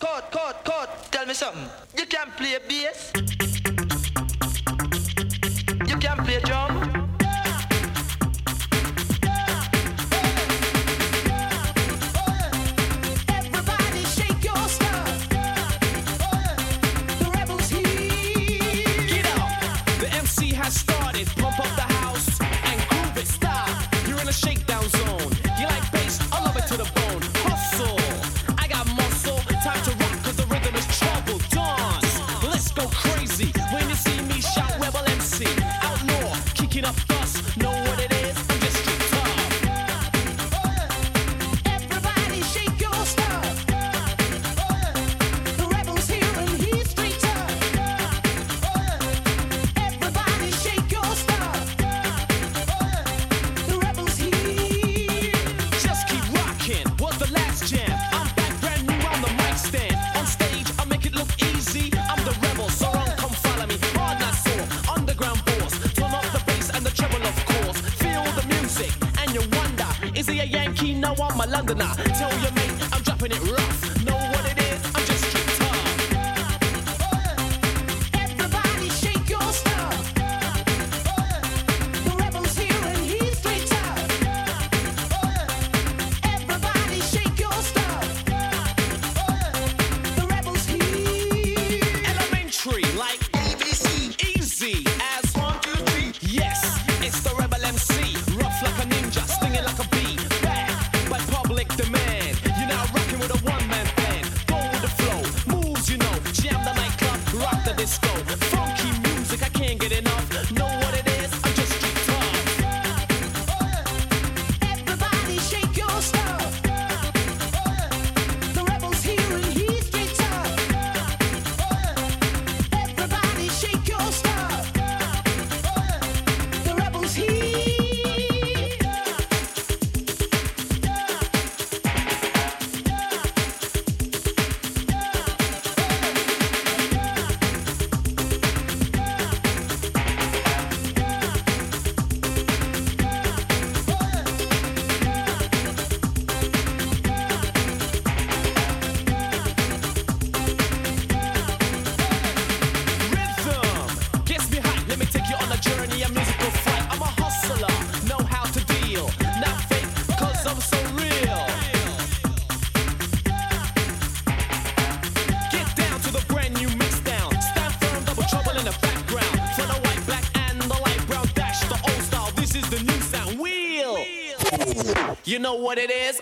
know 175.42 175.56
what 175.56 175.78
it 175.78 175.90
is? 175.90 176.21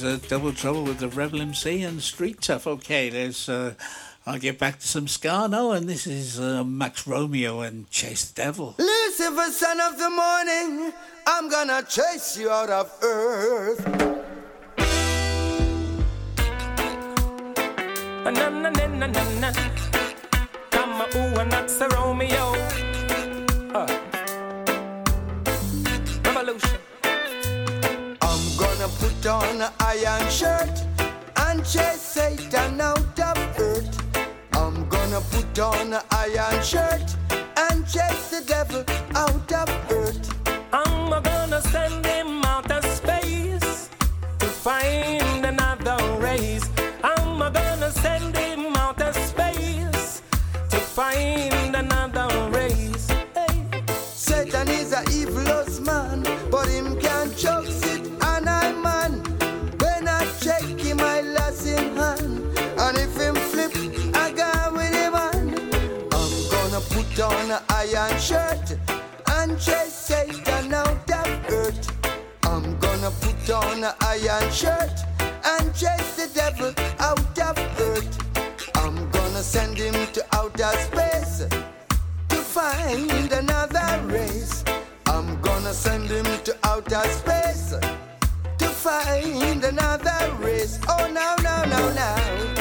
there's 0.00 0.22
uh, 0.22 0.28
Double 0.28 0.52
Trouble 0.52 0.84
with 0.84 0.98
the 0.98 1.08
Rebel 1.08 1.40
MC 1.40 1.82
and 1.82 2.02
Street 2.02 2.40
Tuff. 2.40 2.66
Okay, 2.66 3.08
there's. 3.08 3.48
Uh, 3.48 3.74
I'll 4.26 4.38
get 4.38 4.58
back 4.58 4.80
to 4.80 4.88
some 4.88 5.06
Ska 5.06 5.46
now, 5.48 5.70
and 5.70 5.88
this 5.88 6.06
is 6.06 6.40
uh, 6.40 6.64
Max 6.64 7.06
Romeo 7.06 7.60
and 7.60 7.88
Chase 7.90 8.30
the 8.30 8.42
Devil. 8.42 8.74
Lucifer, 8.78 9.52
son 9.52 9.80
of 9.80 9.98
the 9.98 10.10
morning, 10.10 10.92
I'm 11.26 11.48
gonna 11.48 11.84
chase 11.88 12.36
you 12.36 12.50
out 12.50 12.68
of 12.68 12.92
earth. 13.02 13.25
gonna 73.06 73.16
put 73.20 73.50
on 73.50 73.84
an 73.84 73.94
iron 74.00 74.50
shirt 74.50 75.04
and 75.20 75.72
chase 75.74 76.16
the 76.16 76.28
devil 76.34 76.72
out 76.98 77.38
of 77.38 77.58
earth. 77.80 78.76
I'm 78.76 79.08
gonna 79.10 79.42
send 79.42 79.78
him 79.78 79.94
to 80.12 80.24
outer 80.32 80.72
space 80.78 81.46
to 82.28 82.36
find 82.36 83.32
another 83.32 84.02
race. 84.06 84.64
I'm 85.06 85.40
gonna 85.40 85.72
send 85.72 86.08
him 86.10 86.24
to 86.44 86.56
outer 86.64 87.08
space 87.10 87.74
to 88.58 88.66
find 88.66 89.62
another 89.62 90.34
race. 90.40 90.80
Oh, 90.88 91.08
no, 91.12 91.36
no, 91.42 91.64
no, 91.64 91.92
no. 91.92 92.55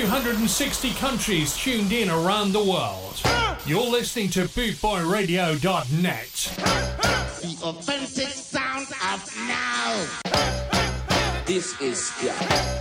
260 0.00 0.92
countries 0.96 1.56
tuned 1.56 1.90
in 1.90 2.10
around 2.10 2.52
the 2.52 2.62
world. 2.62 3.18
You're 3.64 3.80
listening 3.80 4.28
to 4.30 4.40
BootboyRadio.net. 4.40 6.52
The 7.40 7.56
offensive 7.64 8.28
sound 8.28 8.88
of 9.10 9.34
now. 9.48 10.06
This 11.46 11.80
is 11.80 12.08
Ska. 12.08 12.34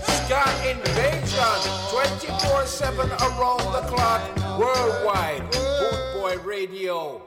Ska 0.04 0.44
Invasion, 0.70 1.62
24-7 1.88 3.10
around 3.22 3.64
the 3.72 3.84
clock, 3.88 4.22
worldwide. 4.60 5.50
Bootboy 5.54 6.44
Radio. 6.44 7.22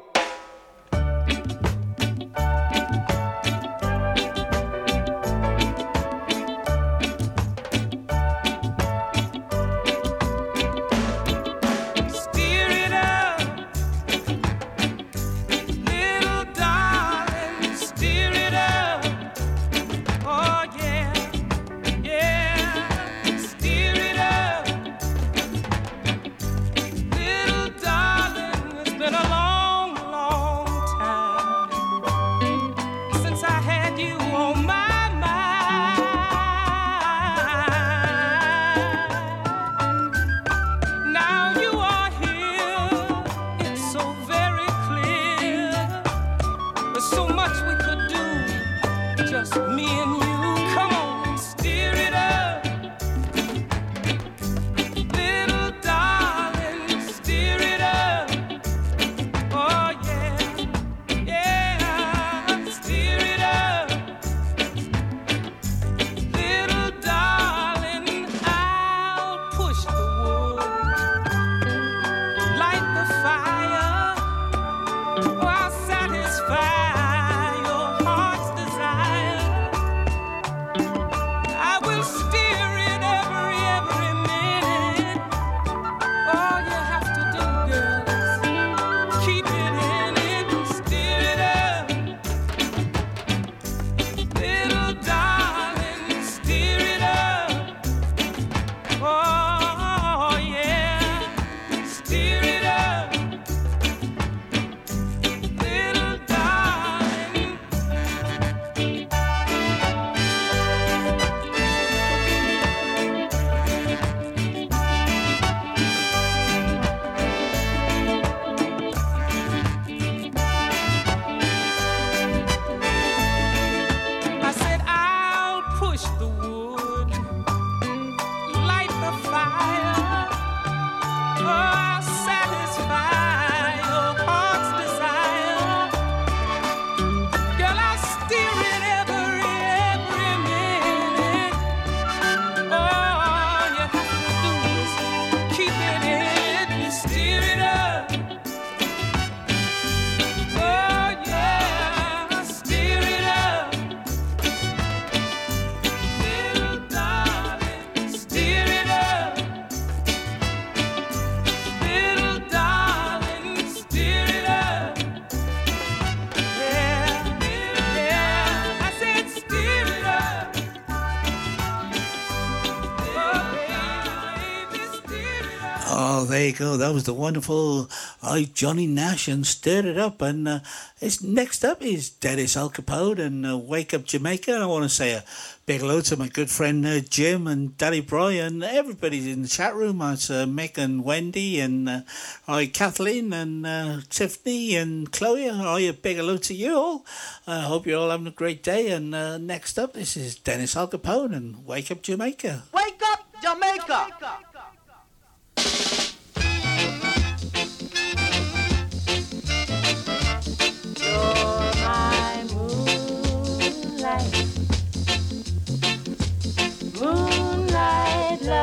Go. 176.58 176.76
That 176.76 176.92
was 176.92 177.04
the 177.04 177.14
wonderful 177.14 177.88
uh, 178.20 178.40
Johnny 178.52 178.88
Nash 178.88 179.28
and 179.28 179.46
stirred 179.46 179.84
it 179.84 179.96
up. 179.96 180.20
And 180.20 180.48
uh, 180.48 180.58
it's, 181.00 181.22
next 181.22 181.64
up 181.64 181.80
is 181.82 182.10
Dennis 182.10 182.56
Alcapone 182.56 183.20
and 183.20 183.46
uh, 183.46 183.56
Wake 183.56 183.94
Up 183.94 184.04
Jamaica. 184.04 184.54
And 184.54 184.64
I 184.64 184.66
want 184.66 184.82
to 184.82 184.88
say 184.88 185.12
a 185.12 185.22
big 185.66 185.82
hello 185.82 186.00
to 186.00 186.16
my 186.16 186.26
good 186.26 186.50
friend 186.50 186.84
uh, 186.84 186.98
Jim 186.98 187.46
and 187.46 187.78
Daddy 187.78 188.00
Brian. 188.00 188.64
Everybody's 188.64 189.28
in 189.28 189.42
the 189.42 189.48
chat 189.48 189.76
room. 189.76 190.02
It's 190.02 190.30
uh, 190.30 190.46
Mick 190.46 190.76
and 190.76 191.04
Wendy 191.04 191.60
and 191.60 191.88
uh, 191.88 192.00
hi 192.48 192.66
Kathleen 192.66 193.32
and 193.32 193.64
uh, 193.64 194.00
Tiffany 194.10 194.74
and 194.74 195.12
Chloe. 195.12 195.46
Hi, 195.46 195.78
a 195.78 195.92
big 195.92 196.16
hello 196.16 196.38
to 196.38 196.54
you 196.54 196.74
all. 196.74 197.06
I 197.46 197.60
hope 197.60 197.86
you're 197.86 198.00
all 198.00 198.10
having 198.10 198.26
a 198.26 198.32
great 198.32 198.64
day. 198.64 198.88
And 198.88 199.14
uh, 199.14 199.38
next 199.38 199.78
up, 199.78 199.92
this 199.92 200.16
is 200.16 200.34
Dennis 200.34 200.74
Alcapone 200.74 201.34
and 201.34 201.64
Wake 201.64 201.92
Up 201.92 202.02
Jamaica. 202.02 202.64
Wake 202.74 203.00
up, 203.04 203.32
Jamaica. 203.40 204.08
You're 204.20 204.47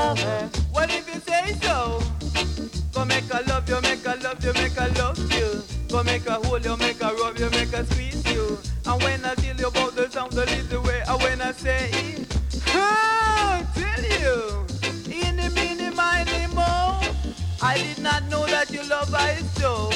Well, 0.05 0.87
if 0.87 1.07
you 1.11 1.19
say 1.21 1.53
so, 1.63 1.99
go 2.93 3.05
make 3.05 3.23
a 3.33 3.41
love 3.47 3.67
you, 3.67 3.81
make 3.81 4.05
a 4.05 4.15
love 4.21 4.45
you, 4.45 4.53
make 4.53 4.77
a 4.77 4.87
love 4.99 5.33
you. 5.33 5.63
Go 5.89 6.03
make 6.03 6.27
a 6.27 6.33
hold 6.33 6.63
you, 6.63 6.77
make 6.77 7.01
a 7.01 7.11
rub 7.15 7.39
you, 7.39 7.49
make 7.49 7.73
a 7.73 7.83
squeeze 7.87 8.23
you. 8.31 8.59
And 8.85 9.01
when 9.01 9.25
I 9.25 9.33
tell 9.33 9.55
you 9.55 9.67
about 9.67 9.95
the 9.95 10.07
sound, 10.11 10.33
the 10.33 10.45
little 10.45 10.83
way, 10.83 11.01
and 11.07 11.23
when 11.23 11.41
I 11.41 11.51
say, 11.53 12.23
oh, 12.67 13.67
tell 13.73 14.03
you, 14.03 14.65
in 15.11 15.37
the 15.37 15.49
mini, 15.55 15.89
miny, 15.95 16.53
mo. 16.53 17.01
I 17.63 17.77
did 17.77 17.97
not 17.97 18.25
know 18.29 18.45
that 18.45 18.69
you 18.69 18.83
love 18.87 19.11
I 19.11 19.37
so. 19.57 19.89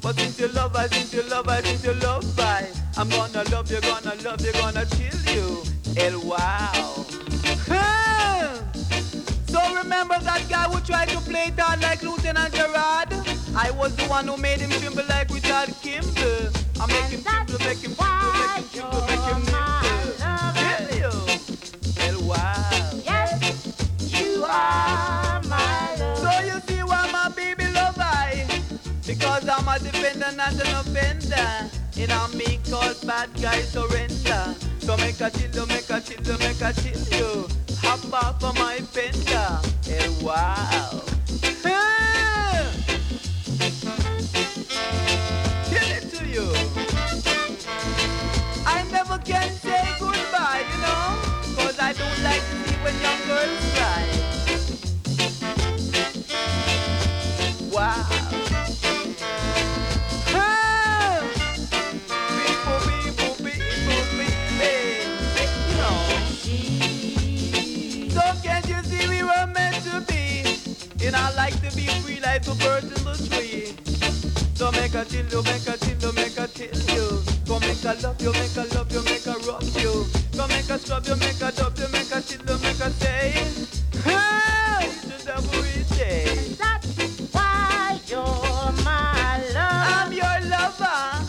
But 0.00 0.20
since 0.20 0.38
you 0.38 0.46
love 0.48 0.76
I, 0.76 0.86
since 0.86 1.12
you 1.12 1.22
love 1.22 1.48
I, 1.48 1.62
since 1.62 1.84
you 1.84 1.94
love 1.94 2.38
I, 2.38 2.68
I'm 2.96 3.08
gonna 3.08 3.42
love 3.50 3.68
you, 3.72 3.80
gonna 3.80 4.14
love 4.22 4.40
you, 4.40 4.52
gonna 4.52 4.86
chill 4.86 5.34
you. 5.34 5.62
El 5.96 6.20
wow. 6.20 7.04
Remember 9.78 10.18
that 10.18 10.44
guy 10.48 10.64
who 10.64 10.80
tried 10.80 11.08
to 11.10 11.20
play 11.20 11.46
it 11.46 11.58
out 11.58 11.80
like 11.80 12.02
Lieutenant 12.02 12.52
Gerard? 12.52 13.12
I 13.54 13.70
was 13.70 13.94
the 13.94 14.04
one 14.06 14.26
who 14.26 14.36
made 14.36 14.58
him 14.58 14.70
tremble 14.70 15.04
like 15.08 15.30
Richard 15.30 15.72
Kimble. 15.80 16.50
I 16.80 16.86
make 16.88 17.10
him 17.14 17.22
tremble, 17.22 17.58
make 17.60 17.78
him 17.78 17.94
tremble, 17.94 18.32
make 18.34 18.74
him 18.74 18.90
tremble, 18.90 19.06
make 19.06 19.22
him 19.30 20.98
you. 20.98 21.14
El 22.02 22.26
wow. 22.26 22.90
Yes, 23.04 23.38
you 24.00 24.42
are 24.42 25.40
my 25.44 25.96
love. 26.00 26.18
So 26.18 26.30
you 26.44 26.60
see 26.66 26.82
why 26.82 27.08
my 27.12 27.28
baby 27.36 27.70
love 27.72 27.98
I? 27.98 28.46
Because 29.06 29.48
I'm 29.48 29.68
a 29.68 29.78
defender, 29.78 30.32
not 30.36 30.54
an 30.54 30.74
offender. 30.74 31.70
In 31.96 32.10
a 32.10 32.28
me 32.36 32.58
called 32.68 33.06
bad 33.06 33.30
guy 33.40 33.60
surrender. 33.62 34.56
So 34.80 34.96
make 34.96 35.20
a 35.20 35.30
chill 35.30 35.66
make 35.66 35.88
a 35.88 36.00
chill 36.00 36.38
make 36.38 36.60
a 36.60 36.72
chill 36.72 37.46
you. 37.46 37.57
Hop 37.82 38.12
off 38.12 38.44
of 38.44 38.54
my 38.56 38.78
fender. 38.78 39.60
Hey, 39.84 40.08
wow. 40.22 41.02
Ah! 41.64 42.70
It 45.70 46.10
to 46.12 46.26
you. 46.26 46.52
I 48.66 48.84
never 48.90 49.18
can 49.18 49.48
goodbye, 49.62 50.07
And 71.08 71.16
I 71.16 71.34
like 71.36 71.54
to 71.62 71.74
be 71.74 71.86
free 72.04 72.20
like 72.20 72.42
the 72.42 72.52
birds 72.60 72.84
in 72.84 73.02
the 73.02 73.16
tree. 73.32 73.72
So 74.54 74.70
make 74.72 74.92
a 74.92 75.06
chill 75.06 75.24
you, 75.24 75.42
make 75.42 75.66
a 75.66 75.78
chill 75.78 75.96
you, 75.96 76.12
make 76.12 76.36
a 76.36 76.46
chill 76.48 76.68
you. 76.92 77.22
Go 77.48 77.58
make 77.60 77.82
a 77.82 77.96
love 78.04 78.20
you, 78.20 78.30
make 78.32 78.54
a 78.54 78.68
love 78.76 78.92
you, 78.92 79.02
make 79.04 79.24
a 79.24 79.32
rub 79.48 79.64
you. 79.80 80.04
Go 80.36 80.46
make 80.48 80.68
a 80.68 80.78
scrub 80.78 81.06
you, 81.06 81.16
make 81.16 81.40
a 81.40 81.50
dub 81.50 81.78
you, 81.78 81.88
make 81.88 82.12
a 82.12 82.20
chill 82.20 82.44
you, 82.44 82.58
make 82.60 82.80
a 82.84 82.90
say. 83.00 83.32
Hey, 84.04 84.84
it's 84.84 85.26
every 85.26 85.96
day. 85.96 86.26
That's 86.60 87.32
why 87.32 87.98
you're 88.06 88.72
my 88.84 89.40
love. 89.56 89.88
I'm 89.96 90.12
your 90.12 90.38
lover. 90.44 91.24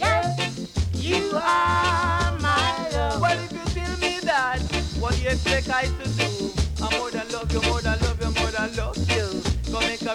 Yes, 0.00 0.80
you 0.94 1.30
are 1.34 2.38
my 2.40 2.88
love. 2.94 3.20
Well, 3.20 3.38
if 3.38 3.52
you 3.52 3.82
tell 3.82 3.98
me 3.98 4.20
that, 4.20 4.62
what 4.98 5.14
do 5.14 5.20
you 5.20 5.28
expect 5.28 5.68
I 5.68 5.84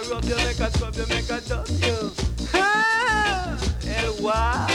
rub 0.08 0.24
you, 0.24 0.36
make 0.36 0.58
a 0.60 0.70
scrub 0.70 0.94
you, 0.96 1.06
make 1.08 1.28
a 1.30 1.40
dub 1.40 1.68
you. 1.68 2.12
And 3.86 4.20
wow, 4.20 4.66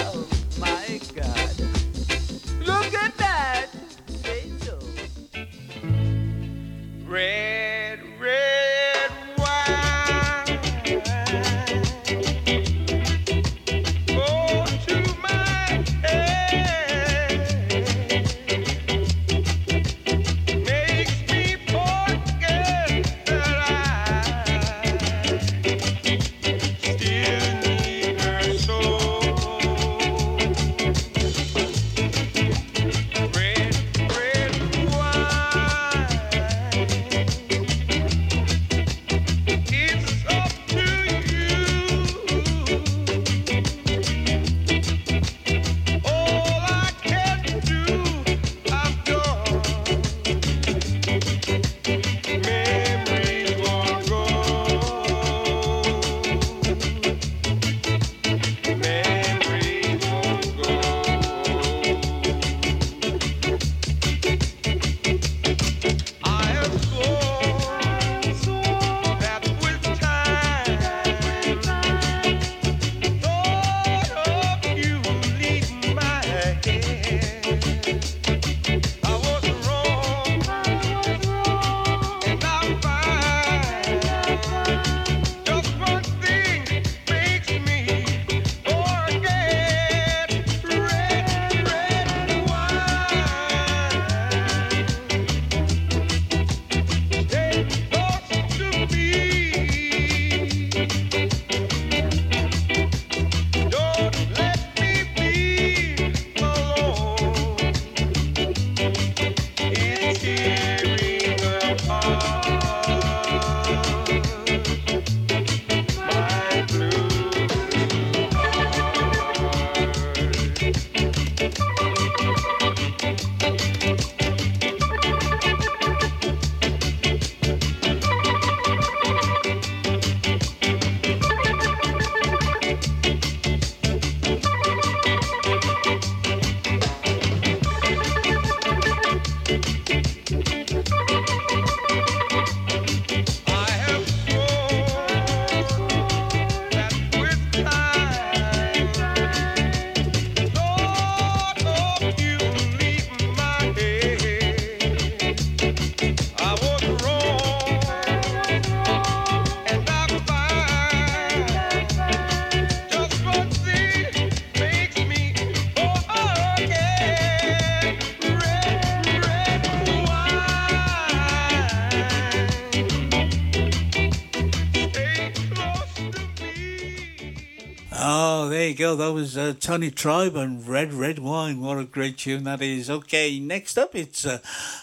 go. 178.84 178.95
That 178.97 179.13
was 179.13 179.38
uh, 179.38 179.53
Tony 179.61 179.89
Tribe 179.91 180.36
and 180.36 180.67
Red 180.67 180.91
Red 180.93 181.19
Wine. 181.19 181.61
What 181.61 181.77
a 181.77 181.86
great 181.86 182.17
tune 182.17 182.43
that 182.43 182.61
is. 182.61 182.89
Okay, 182.89 183.39
next 183.39 183.77
up 183.77 183.95
it's 183.95 184.25
uh, 184.25 184.39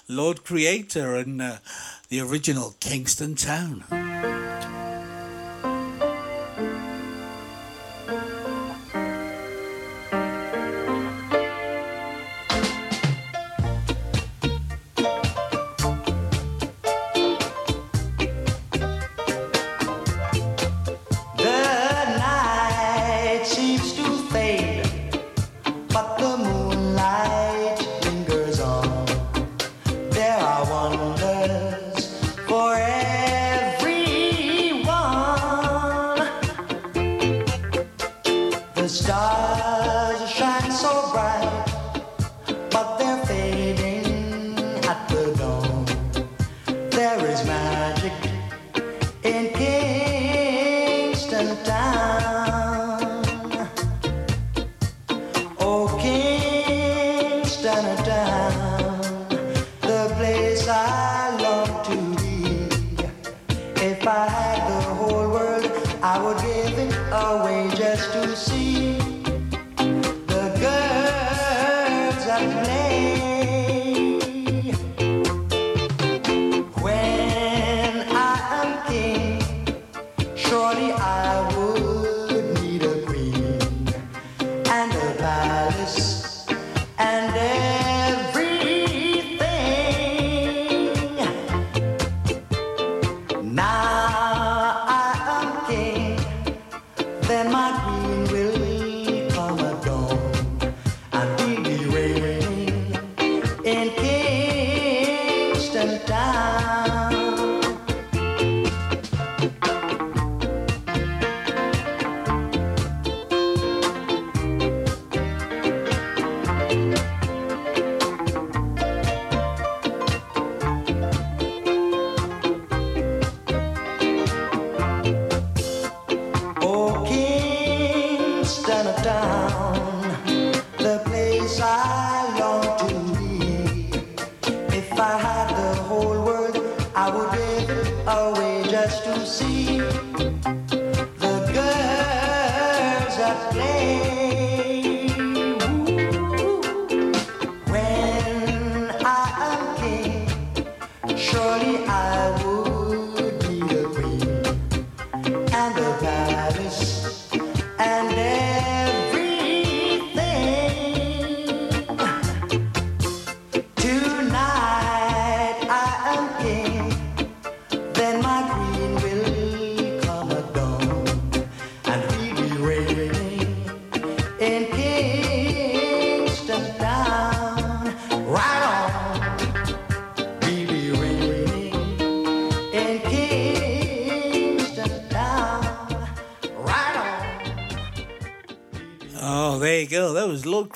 Lord 0.08 0.42
Creator 0.42 1.16
and 1.16 1.42
uh, 1.42 1.56
the 2.08 2.20
original 2.20 2.76
Kingston 2.80 3.34
Town. 3.34 3.99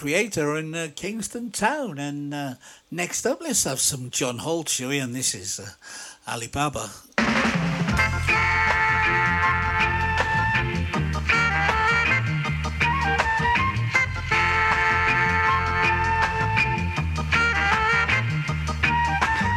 Creator 0.05 0.59
in 0.59 0.75
uh, 0.75 0.89
Kingston 0.95 1.51
Town. 1.51 1.99
And 1.99 2.35
uh, 2.35 2.55
next 2.91 3.25
up, 3.25 3.41
let's 3.41 3.65
have 3.65 3.81
some 3.81 4.11
John 4.11 4.37
Holt, 4.37 4.69
shall 4.69 4.91
we? 4.91 4.99
And 4.99 5.15
this 5.15 5.35
is 5.35 5.59
uh, 5.59 6.31
Alibaba. 6.31 6.91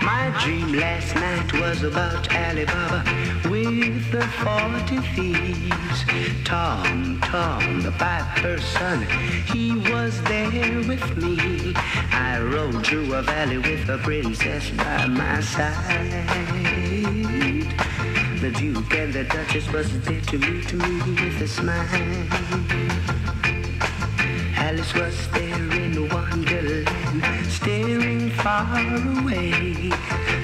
My 0.02 0.32
dream 0.42 0.72
last 0.72 1.14
night 1.16 1.52
was 1.60 1.84
about 1.84 2.34
Alibaba 2.34 3.04
with 3.50 4.12
the 4.14 4.26
forty 4.40 5.00
thieves. 5.14 6.06
Tom, 6.46 7.17
The 7.28 7.94
piper's 8.00 8.64
son, 8.64 9.02
he 9.52 9.74
was 9.92 10.22
there 10.24 10.78
with 10.88 11.18
me. 11.18 11.74
I 11.76 12.40
rode 12.40 12.88
through 12.88 13.14
a 13.16 13.22
valley 13.22 13.58
with 13.58 13.90
a 13.90 13.98
princess 13.98 14.70
by 14.72 15.08
my 15.08 15.42
side. 15.42 15.76
The 18.40 18.52
Duke 18.52 18.94
and 18.94 19.14
the 19.14 19.26
Duchess 19.26 19.70
was 19.74 20.00
there 20.06 20.22
to 20.22 20.38
meet 20.38 20.74
me 20.74 21.00
with 21.02 21.42
a 21.42 21.48
smile. 21.50 22.28
Alice 24.56 24.94
was 24.94 25.28
there 25.32 25.72
in 25.74 26.08
Wonderland, 26.08 26.88
staring 27.50 28.30
far 28.30 28.80
away. 29.20 29.90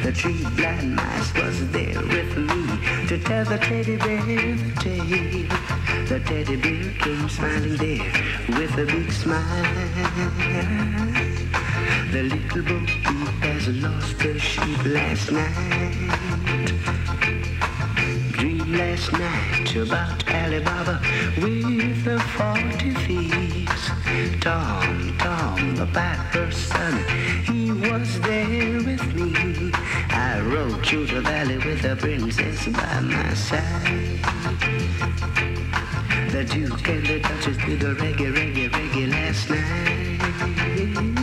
The 0.04 0.12
tree 0.14 0.46
blind 0.58 0.98
mice 0.98 1.34
was 1.34 1.72
there 1.72 2.02
with 2.02 2.38
me 2.38 3.08
to 3.08 3.18
tell 3.20 3.46
the 3.46 3.58
teddy 3.58 3.96
bear 3.96 4.22
the 4.22 4.72
tale. 4.82 5.83
The 6.08 6.20
teddy 6.20 6.56
bear 6.58 6.92
came 7.00 7.30
smiling 7.30 7.78
there 7.78 8.12
with 8.60 8.78
a 8.78 8.86
big 8.86 9.12
smile. 9.12 9.64
The 12.12 12.24
little 12.24 12.64
bo 12.64 12.80
peep 12.86 13.44
has 13.46 13.68
lost 13.70 14.22
her 14.22 14.38
sheep 14.38 14.86
last 14.86 15.32
night. 15.32 16.12
Dream 18.34 18.74
last 18.74 19.12
night 19.14 19.76
about 19.76 20.30
Alibaba 20.30 21.02
with 21.38 22.04
the 22.04 22.20
forty 22.36 22.94
thieves. 23.06 23.90
Tom, 24.42 25.16
Tom, 25.18 25.76
the 25.76 25.86
piper's 25.88 26.58
son, 26.58 27.04
he 27.46 27.72
was 27.72 28.20
there 28.22 28.82
with 28.84 29.16
me. 29.16 29.72
I 30.10 30.42
rode 30.42 30.86
through 30.86 31.08
the 31.08 31.22
valley 31.22 31.58
with 31.58 31.82
the 31.82 31.96
princess 31.96 32.68
by 32.68 33.00
my 33.00 33.34
side. 33.34 34.53
The 36.34 36.44
Duke 36.46 36.90
and 36.90 37.06
the 37.06 37.20
Duchess 37.20 37.58
did 37.58 37.84
a 37.84 37.94
reggae, 37.94 38.34
reggae, 38.34 38.68
reggae 38.68 39.08
last 39.08 39.50
night. 39.52 41.23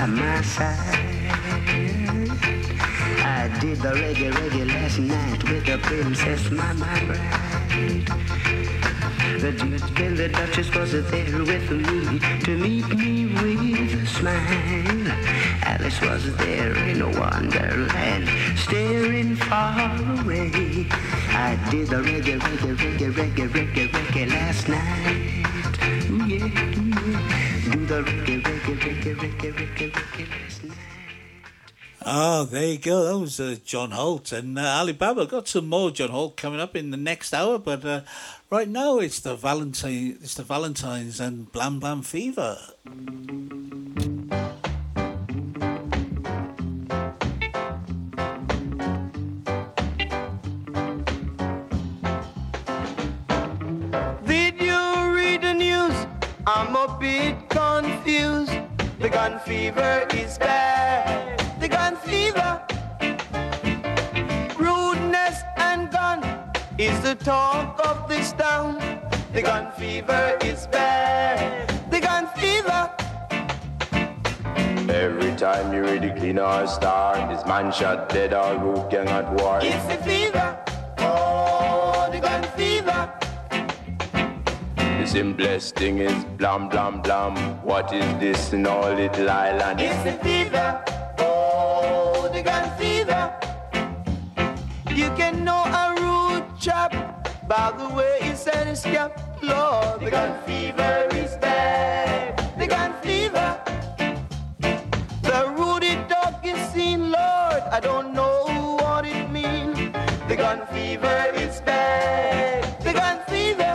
By 0.00 0.06
my 0.06 0.40
side. 0.40 1.30
I 3.22 3.48
did 3.60 3.78
the 3.84 3.92
reggae, 4.02 4.32
reggae 4.32 4.66
last 4.66 4.98
night 4.98 5.42
with 5.44 5.66
the 5.66 5.76
princess, 5.78 6.50
my, 6.50 6.72
my 6.72 7.04
bride. 7.04 8.06
The 9.40 9.52
Duke 9.52 10.00
and 10.00 10.16
the 10.16 10.28
Duchess 10.28 10.74
was 10.74 10.92
there 10.92 11.38
with 11.50 11.70
me 11.70 12.18
to 12.44 12.56
meet 12.56 12.88
me 12.88 13.26
with 13.26 14.02
a 14.02 14.06
smile. 14.06 15.12
Alice 15.64 16.00
was 16.00 16.34
there 16.36 16.74
in 16.88 16.98
wonderland, 17.18 18.28
staring 18.58 19.36
far 19.36 19.96
away. 20.16 20.86
I 21.28 21.58
did 21.70 21.88
the 21.88 21.96
reggae, 21.96 22.38
reggae, 22.40 22.74
reggae, 22.82 23.12
reggae, 23.12 23.48
reggae, 23.48 23.88
reggae 23.92 24.30
last 24.30 24.66
night. 24.68 25.40
Ooh, 26.10 26.24
yeah, 26.24 26.46
yeah. 26.46 27.40
Do 27.70 27.86
the 27.86 28.02
reggae, 28.02 28.42
reggae, 28.42 28.76
reggae, 28.80 29.14
reggae, 29.14 29.52
reggae. 29.52 29.89
Oh, 32.12 32.42
there 32.42 32.72
you 32.72 32.78
go. 32.78 33.04
That 33.04 33.18
was 33.20 33.38
uh, 33.38 33.54
John 33.64 33.92
Holt 33.92 34.32
and 34.32 34.58
uh, 34.58 34.62
Alibaba. 34.62 35.26
Got 35.26 35.46
some 35.46 35.68
more 35.68 35.92
John 35.92 36.08
Holt 36.10 36.36
coming 36.36 36.58
up 36.58 36.74
in 36.74 36.90
the 36.90 36.96
next 36.96 37.32
hour, 37.32 37.56
but 37.56 37.84
uh, 37.84 38.00
right 38.50 38.66
now 38.66 38.98
it's 38.98 39.20
the 39.20 39.36
Valentine, 39.36 40.18
it's 40.20 40.34
the 40.34 40.42
Valentines 40.42 41.20
and 41.20 41.52
Blam 41.52 41.78
Blam 41.78 42.02
Fever. 42.02 42.58
Did 54.26 54.60
you 54.60 55.14
read 55.14 55.42
the 55.42 55.54
news? 55.54 55.94
I'm 56.44 56.74
a 56.74 56.98
bit 56.98 57.48
confused. 57.48 58.50
The 58.98 59.08
gun 59.08 59.38
fever 59.38 60.08
is 60.12 60.38
bad. 60.38 61.09
The 67.02 67.14
talk 67.14 67.80
of 67.86 68.08
this 68.08 68.32
town. 68.32 68.78
The 69.32 69.42
gun 69.42 69.72
fever 69.72 70.36
is 70.44 70.66
bad. 70.66 71.68
The 71.90 71.98
gun 71.98 72.28
fever. 72.36 72.90
Every 74.92 75.34
time 75.36 75.72
you 75.72 75.82
read 75.82 76.02
the 76.02 76.10
Gleaner 76.10 76.66
star, 76.66 77.16
this 77.32 77.44
man 77.46 77.72
shot 77.72 78.10
dead 78.10 78.34
or 78.34 78.56
root 78.58 78.90
gang 78.90 79.08
at 79.08 79.32
war. 79.40 79.58
It's 79.62 79.86
the 79.86 79.96
fever. 80.04 80.58
Oh, 80.98 82.08
the 82.12 82.20
gun 82.20 82.44
fever. 82.56 83.10
The 84.76 85.06
simplest 85.06 85.76
thing 85.76 85.98
is 85.98 86.24
blam 86.36 86.68
blam 86.68 87.00
blam. 87.00 87.34
What 87.64 87.92
is 87.92 88.04
this 88.20 88.52
in 88.52 88.66
all 88.66 88.92
little 88.92 89.30
island? 89.30 89.80
It's 89.80 90.04
the 90.04 90.12
fever. 90.22 90.84
Oh, 91.18 92.30
the 92.32 92.42
gun 92.42 92.70
fever. 92.78 93.32
You 94.94 95.08
can 95.16 95.44
know 95.44 95.64
a 95.64 95.99
by 97.50 97.72
the 97.76 97.88
way 97.96 98.18
he 98.22 98.32
said 98.36 98.68
his 98.68 98.82
cap. 98.82 99.10
Lord, 99.42 100.00
the 100.00 100.10
gun 100.10 100.40
fever 100.46 101.08
is 101.10 101.34
bad. 101.38 102.38
The 102.56 102.66
gun 102.68 102.92
fever. 103.02 103.48
The 105.22 105.40
ruddy 105.58 105.96
dog 106.08 106.46
is 106.46 106.60
seen, 106.70 107.10
Lord. 107.10 107.62
I 107.76 107.80
don't 107.82 108.14
know 108.14 108.76
what 108.80 109.04
it 109.04 109.28
means. 109.32 109.76
The 110.28 110.36
gun 110.36 110.64
fever 110.68 111.18
is 111.34 111.60
bad. 111.62 112.80
The 112.84 112.92
gun 112.92 113.18
fever. 113.32 113.74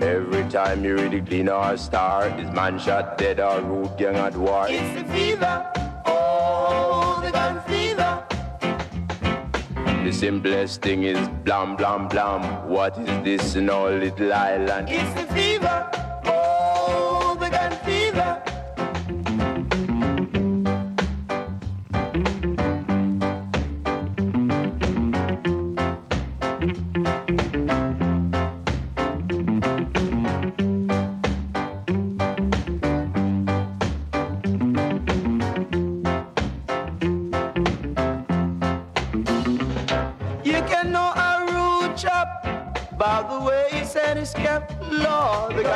Every 0.00 0.44
time 0.50 0.82
you 0.86 0.96
read 0.96 1.12
the 1.12 1.20
Gleaner 1.20 1.76
star, 1.76 2.30
this 2.30 2.50
man 2.54 2.78
shot 2.78 3.18
dead 3.18 3.40
or 3.40 3.60
root 3.60 3.98
gang 3.98 4.16
at 4.16 4.34
war. 4.34 4.68
It's 4.70 5.02
the 5.02 5.04
fever. 5.12 5.70
Oh, 6.06 7.20
the 7.22 7.30
gun 7.30 7.60
fever. 7.64 7.77
The 10.04 10.12
simplest 10.12 10.80
thing 10.82 11.02
is 11.02 11.18
blam 11.44 11.76
blam 11.76 12.08
blam. 12.08 12.68
What 12.68 12.96
is 12.98 13.24
this 13.24 13.56
in 13.56 13.68
all 13.68 13.90
little 13.90 14.32
island? 14.32 14.88
It's 14.90 15.12
the 15.14 15.26
fever. 15.34 15.90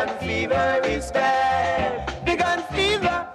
Gun 0.05 0.19
fever 0.19 0.81
is 0.85 1.13
bad. 1.13 2.27
The 2.27 2.35
gun 2.35 2.61
fever. 2.75 3.29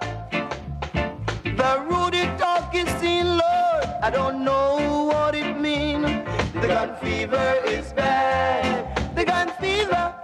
The 1.42 1.86
ruddy 1.88 2.26
dog 2.36 2.58
focusing, 2.70 3.24
Lord. 3.24 3.84
I 4.02 4.10
don't 4.12 4.44
know 4.44 5.06
what 5.10 5.34
it 5.34 5.58
means. 5.58 6.04
The 6.52 6.68
gun 6.68 6.94
fever 6.96 7.54
is 7.64 7.92
bad. 7.94 9.16
The 9.16 9.24
gun 9.24 9.48
fever. 9.58 10.14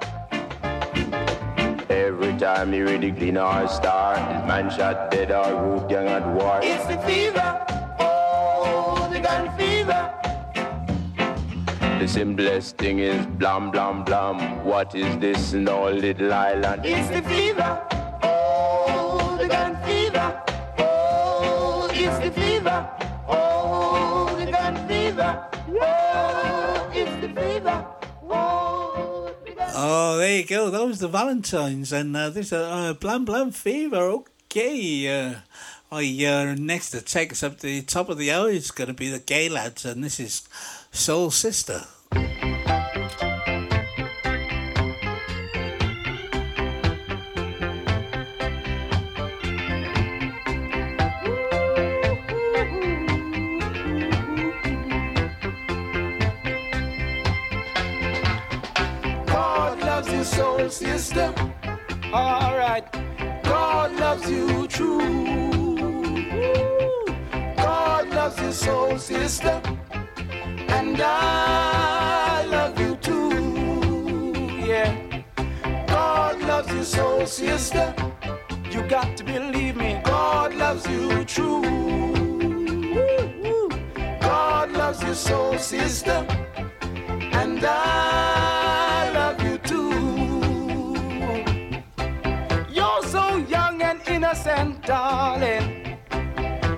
Every 1.88 2.36
time 2.38 2.74
you 2.74 2.88
read 2.88 3.00
the 3.00 3.10
Gleaner 3.10 3.66
star, 3.68 4.16
this 4.16 4.46
man 4.46 4.70
shot 4.70 5.10
dead 5.10 5.32
or 5.32 5.48
root 5.64 5.88
gang 5.88 6.08
at 6.08 6.26
war. 6.34 6.60
It's 6.62 6.84
the 6.86 6.98
fever. 7.08 7.33
Simplest 12.14 12.78
thing 12.78 13.00
is 13.00 13.26
blam 13.26 13.72
blam 13.72 14.04
blam. 14.04 14.64
What 14.64 14.94
is 14.94 15.18
this 15.18 15.52
in 15.52 15.68
our 15.68 15.90
little 15.90 16.32
island? 16.32 16.82
It's 16.84 17.08
the 17.08 17.22
fever. 17.22 17.88
Oh, 18.22 19.36
the 19.36 19.48
gun 19.48 19.74
fever. 19.82 20.42
Oh, 20.78 21.88
it's 21.90 22.18
the 22.24 22.30
fever. 22.30 22.88
Oh, 23.28 24.32
the 24.38 24.46
gun 24.48 24.76
fever. 24.86 25.48
Oh, 25.70 26.88
it's 26.94 27.20
the 27.20 27.28
fever. 27.40 27.84
Oh, 28.30 29.34
the 29.44 29.50
gun 29.50 29.70
Oh, 29.74 30.18
there 30.18 30.38
you 30.38 30.46
go. 30.46 30.70
That 30.70 30.86
was 30.86 31.00
the 31.00 31.08
Valentines, 31.08 31.92
and 31.92 32.16
uh, 32.16 32.30
this 32.30 32.52
uh, 32.52 32.62
uh, 32.62 32.92
Blam 32.92 33.24
Blam 33.24 33.50
Fever. 33.50 34.22
Okay, 34.22 35.08
uh, 35.08 35.34
I 35.90 36.24
uh, 36.24 36.54
next 36.56 36.90
to 36.90 37.00
take 37.00 37.32
us 37.32 37.42
up 37.42 37.58
to 37.58 37.66
the 37.66 37.82
top 37.82 38.08
of 38.08 38.18
the 38.18 38.30
hour 38.30 38.50
is 38.50 38.70
going 38.70 38.86
to 38.86 38.94
be 38.94 39.10
the 39.10 39.18
Gaylads, 39.18 39.84
and 39.84 40.04
this 40.04 40.20
is 40.20 40.48
Soul 40.92 41.32
Sister. 41.32 41.82
Sister. 61.04 61.34
All 62.12 62.56
right. 62.56 62.84
God 63.42 63.92
loves 63.96 64.30
you 64.30 64.66
true. 64.66 65.00
God 67.56 68.08
loves 68.08 68.40
you, 68.40 68.52
soul 68.52 68.98
sister. 68.98 69.60
And 70.68 70.98
I 71.00 72.44
love 72.46 72.80
you 72.80 72.96
too. 72.96 74.32
Yeah. 74.66 74.90
God 75.86 76.40
loves 76.40 76.72
you, 76.72 76.84
soul 76.84 77.26
sister. 77.26 77.94
You 78.70 78.82
got 78.88 79.16
to 79.18 79.24
believe 79.24 79.76
me. 79.76 80.00
God 80.04 80.54
loves 80.54 80.86
you 80.88 81.24
true. 81.24 81.62
God 84.20 84.72
loves 84.72 85.02
you, 85.02 85.14
soul 85.14 85.58
sister. 85.58 86.26
And 87.40 87.62
I 87.62 88.33
and 94.46 94.80
darling. 94.82 95.98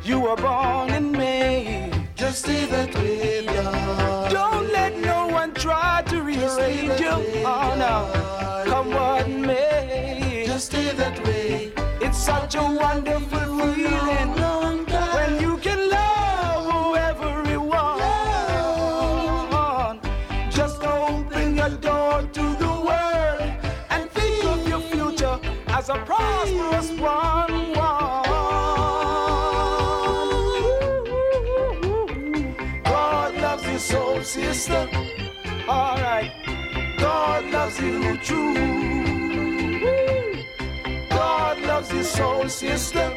You 0.02 0.20
were 0.20 0.36
born 0.36 0.90
in 0.90 1.10
May. 1.12 1.90
Just 2.14 2.44
stay 2.44 2.64
that 2.66 2.94
way. 2.94 3.46
Don't 4.30 4.72
let 4.72 4.96
no 4.98 5.26
one 5.28 5.52
try 5.54 6.02
to 6.08 6.22
rearrange 6.22 7.00
you. 7.00 7.16
Oh 7.44 7.74
no, 7.76 8.70
come 8.70 8.90
what 8.90 9.28
may. 9.28 10.44
Just 10.46 10.66
stay 10.66 10.92
that 10.92 11.24
way. 11.24 11.72
It's 12.00 12.18
such 12.18 12.54
a 12.54 12.62
wonderful 12.62 13.74
feeling 13.74 14.34
sister. 34.36 34.88
All 35.66 35.96
right. 36.08 36.30
God 36.98 37.42
loves 37.50 37.80
you 37.80 38.16
true. 38.18 38.54
God 41.10 41.56
loves 41.70 41.90
you, 41.92 42.02
soul 42.02 42.48
sister. 42.48 43.08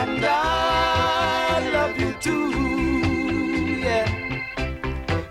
And 0.00 0.24
I 0.24 1.70
love 1.76 1.94
you 2.02 2.12
too. 2.26 2.50
Yeah. 3.86 4.06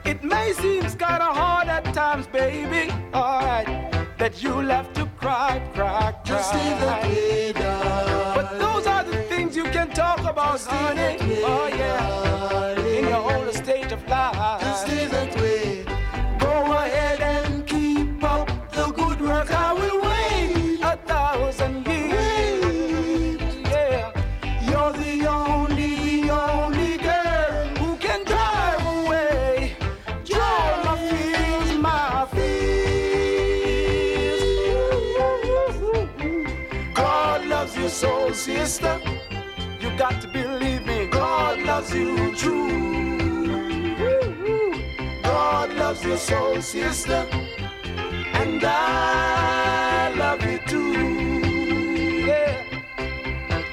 It 0.05 0.23
may 0.23 0.53
seem 0.53 0.83
kind 1.05 1.23
of 1.23 1.35
hard 1.35 1.67
at 1.67 1.85
times, 1.93 2.27
baby. 2.27 2.91
Alright, 3.13 3.67
that 4.19 4.33
you'll 4.43 4.71
have 4.77 4.93
to 4.93 5.05
cry, 5.21 5.61
cry, 5.73 6.11
cry. 6.11 6.21
Just 6.23 6.53
leave 6.53 6.79
the. 6.79 7.63
But 8.35 8.47
those 8.59 8.85
are 8.87 8.96
talk 9.97 10.19
about, 10.19 10.61
honey. 10.61 11.17
Oh 11.43 11.67
yeah, 11.75 12.79
in 12.79 13.07
your 13.09 13.23
older 13.33 13.51
stage 13.51 13.91
of 13.91 14.07
life. 14.07 14.61
Just 14.61 14.87
leave 14.89 15.09
that 15.09 15.35
way. 15.41 15.85
Go 16.37 16.71
ahead 16.71 17.19
and 17.19 17.65
keep 17.65 18.23
up 18.23 18.47
the 18.73 18.91
good 18.91 19.19
work. 19.19 19.49
I 19.49 19.73
will 19.73 19.99
wait 20.07 20.79
a 20.83 20.97
thousand 21.11 21.87
years. 21.87 23.41
Yeah, 23.73 24.11
you're 24.69 24.93
the 25.03 25.25
only, 25.25 26.21
the 26.21 26.29
only 26.29 26.97
girl 26.97 27.67
who 27.79 27.97
can 27.97 28.23
drive 28.23 28.83
away. 28.97 29.75
Joy, 30.23 30.69
my 30.85 30.95
fears, 31.09 31.71
my 31.89 32.27
fears. 32.35 33.33
God 36.93 37.45
loves 37.47 37.75
you, 37.75 37.89
soul 37.89 38.31
sister. 38.33 39.01
You 39.97 40.03
got 40.03 40.21
to 40.21 40.27
believe 40.27 40.85
me. 40.85 41.07
God 41.07 41.59
loves 41.63 41.91
you 41.91 42.35
true. 42.35 43.95
God 45.23 45.73
loves 45.73 46.03
your 46.03 46.17
soul 46.17 46.61
sister. 46.61 47.25
And 48.33 48.63
I 48.63 50.13
love 50.15 50.43
you 50.45 50.59
too. 50.67 52.27
Yeah. 52.27 52.61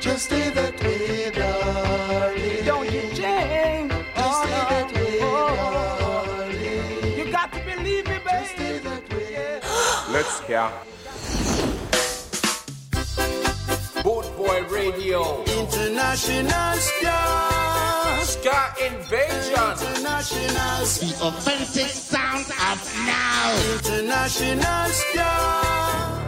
Just 0.01 0.25
stay 0.25 0.49
that 0.49 0.83
way, 0.83 1.31
darling. 1.31 2.65
Don't 2.65 2.91
you 2.91 3.03
change. 3.13 3.93
Just 4.17 4.39
stay 4.45 4.63
that 4.73 4.91
uh-huh. 4.95 5.05
way, 5.05 5.21
uh-huh. 5.21 6.25
darling. 6.25 7.19
You 7.19 7.31
got 7.31 7.53
to 7.53 7.61
believe 7.67 8.07
me, 8.09 8.17
baby. 8.17 8.31
Just 8.31 8.53
stay 8.53 8.79
that 8.79 9.13
way. 9.13 9.61
Let's 10.11 10.41
hear. 10.47 10.94
Radio. 14.85 15.41
International 15.45 16.77
star. 16.77 18.21
Ska 18.21 18.75
Invasion. 18.85 19.73
International 19.81 20.85
The 21.01 21.17
authentic 21.23 21.89
sound 21.89 22.45
of 22.45 22.79
now. 23.07 23.57
International 23.79 24.89
star. 24.91 26.21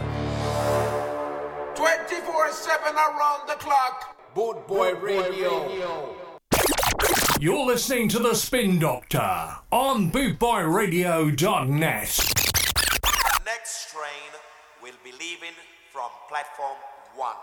24 1.75 2.51
7 2.51 2.95
around 2.95 3.47
the 3.47 3.53
clock. 3.59 4.17
Boot 4.33 4.65
Boy 4.67 4.95
Radio. 4.95 5.69
You're 7.39 7.67
listening 7.67 8.09
to 8.09 8.17
The 8.17 8.33
Spin 8.33 8.79
Doctor 8.79 9.57
on 9.71 10.09
bootboyradio.net. 10.11 12.33
Next 13.45 13.91
train 13.91 14.31
will 14.81 14.97
be 15.03 15.11
leaving 15.11 15.53
from 15.91 16.09
platform 16.27 16.77
one. 17.15 17.35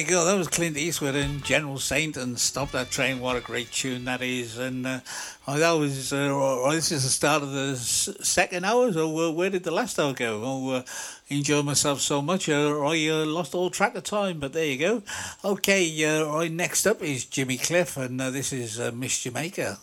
you 0.00 0.06
go. 0.06 0.24
That 0.24 0.38
was 0.38 0.48
Clint 0.48 0.78
Eastwood 0.78 1.14
and 1.14 1.44
General 1.44 1.78
Saint 1.78 2.16
and 2.16 2.38
Stop 2.38 2.70
That 2.70 2.90
Train. 2.90 3.20
What 3.20 3.36
a 3.36 3.40
great 3.40 3.70
tune 3.70 4.06
that 4.06 4.22
is. 4.22 4.56
And 4.56 4.86
uh, 4.86 5.00
oh, 5.46 5.58
that 5.58 5.72
was, 5.72 6.12
uh, 6.12 6.28
oh, 6.30 6.64
oh, 6.64 6.72
this 6.72 6.90
is 6.90 7.02
the 7.02 7.10
start 7.10 7.42
of 7.42 7.52
the 7.52 7.76
second 7.76 8.64
hour. 8.64 8.90
So 8.92 9.28
uh, 9.28 9.30
where 9.30 9.50
did 9.50 9.64
the 9.64 9.70
last 9.70 9.98
hour 9.98 10.14
go? 10.14 10.40
Oh, 10.42 10.70
uh, 10.70 10.82
enjoy 11.28 11.60
myself 11.62 12.00
so 12.00 12.22
much. 12.22 12.48
Uh, 12.48 12.80
I 12.80 13.08
uh, 13.08 13.26
lost 13.26 13.54
all 13.54 13.68
track 13.68 13.94
of 13.94 14.04
time, 14.04 14.40
but 14.40 14.54
there 14.54 14.64
you 14.64 14.78
go. 14.78 15.02
Okay, 15.44 15.84
uh, 16.04 16.24
right, 16.24 16.50
next 16.50 16.86
up 16.86 17.02
is 17.02 17.26
Jimmy 17.26 17.58
Cliff, 17.58 17.98
and 17.98 18.18
uh, 18.20 18.30
this 18.30 18.54
is 18.54 18.80
uh, 18.80 18.92
Miss 18.94 19.22
Jamaica. 19.22 19.78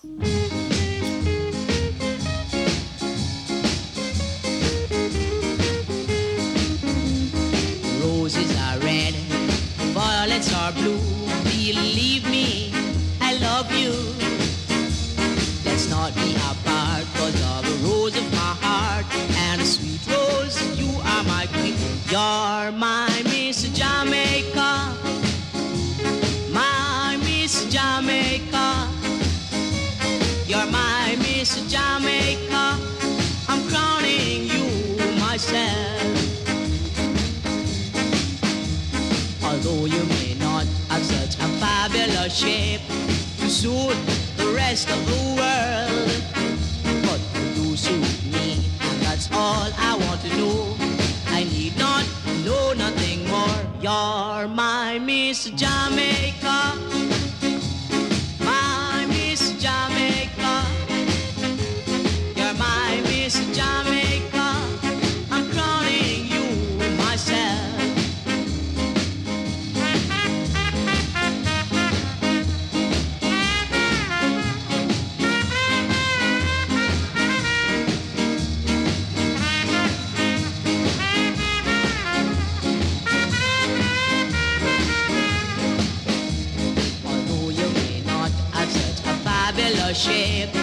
shape 89.94 90.54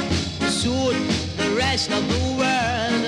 suit 0.50 0.96
the 1.36 1.50
rest 1.56 1.90
of 1.90 2.06
the 2.08 2.20
world. 2.36 3.04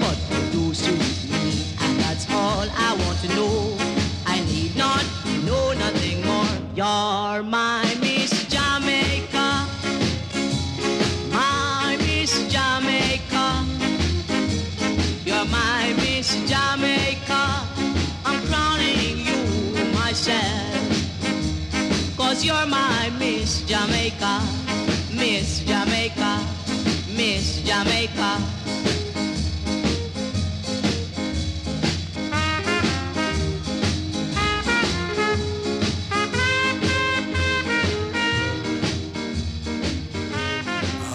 But 0.00 0.16
they 0.30 0.50
do 0.52 0.72
suit 0.72 1.30
me, 1.30 1.64
and 1.80 1.98
that's 1.98 2.26
all 2.30 2.66
I 2.70 2.96
want 3.04 3.18
to 3.22 3.28
know. 3.34 3.76
I 4.26 4.40
need 4.44 4.76
not 4.76 5.04
know 5.44 5.72
nothing 5.72 6.24
more. 6.24 6.46
You're 6.74 7.42
my 7.42 7.82
Miss 8.00 8.46
Jamaica, 8.46 9.66
my 11.32 11.96
Miss 11.98 12.32
Jamaica. 12.52 13.64
You're 15.24 15.46
my 15.46 15.94
Miss 15.96 16.34
Jamaica. 16.48 17.42
I'm 18.24 18.40
crowning 18.46 19.18
you 19.28 19.84
myself, 19.94 20.86
cause 22.16 22.44
you're 22.44 22.66
my 22.66 23.10
Miss 23.18 23.62
Jamaica. 23.62 24.57
Jamaica, 26.08 26.46
Miss 27.14 27.60
Jamaica. 27.62 28.38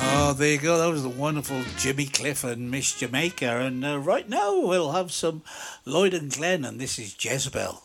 Oh, 0.05 0.35
there 0.37 0.51
you 0.51 0.59
go. 0.59 0.77
That 0.77 0.91
was 0.91 1.01
the 1.01 1.09
wonderful 1.09 1.63
Jimmy 1.77 2.05
Cliff 2.05 2.43
and 2.43 2.69
Miss 2.69 2.93
Jamaica. 2.93 3.45
And 3.45 3.83
uh, 3.83 3.97
right 3.99 4.29
now 4.29 4.59
we'll 4.59 4.91
have 4.91 5.11
some 5.11 5.41
Lloyd 5.85 6.13
and 6.13 6.31
Glenn, 6.31 6.63
and 6.63 6.79
this 6.79 6.99
is 6.99 7.15
Jezebel. 7.19 7.81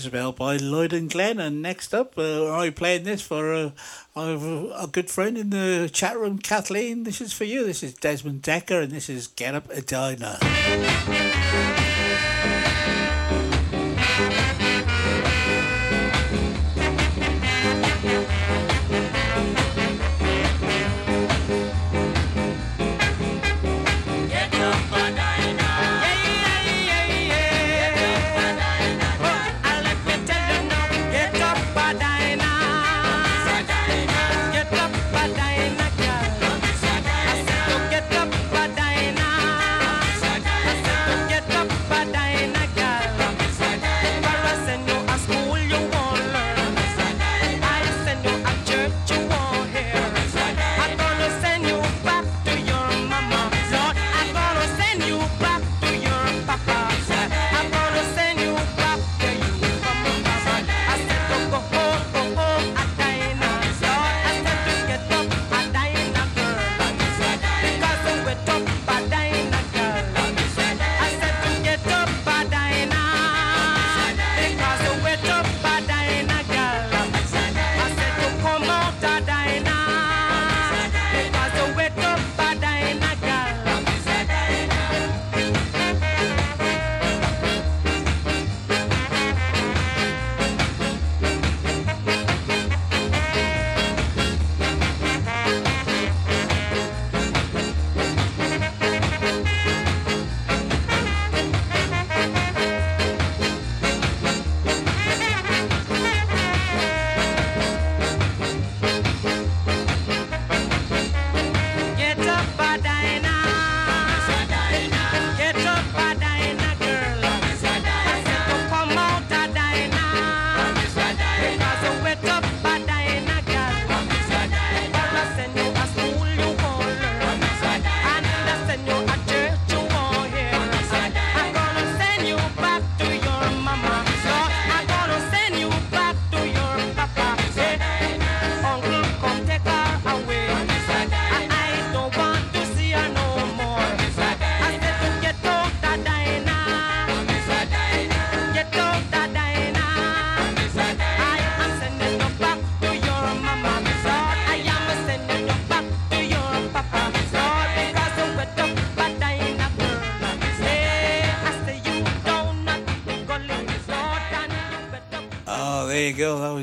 Jezebel 0.00 0.32
by 0.32 0.56
Lloyd 0.56 0.94
and 0.94 1.10
Glenn. 1.10 1.38
And 1.38 1.60
next 1.60 1.92
up, 1.92 2.16
uh, 2.16 2.50
I 2.56 2.70
playing 2.70 3.04
this 3.04 3.20
for 3.20 3.52
uh, 3.52 3.70
a, 4.16 4.88
good 4.90 5.10
friend 5.10 5.36
in 5.36 5.50
the 5.50 5.90
chat 5.92 6.18
room, 6.18 6.38
Kathleen. 6.38 7.04
This 7.04 7.20
is 7.20 7.34
for 7.34 7.44
you. 7.44 7.66
This 7.66 7.82
is 7.82 7.92
Desmond 7.92 8.40
Dekker, 8.42 8.82
and 8.82 8.92
this 8.92 9.10
is 9.10 9.26
Get 9.26 9.54
Up 9.54 9.70
a 9.70 9.82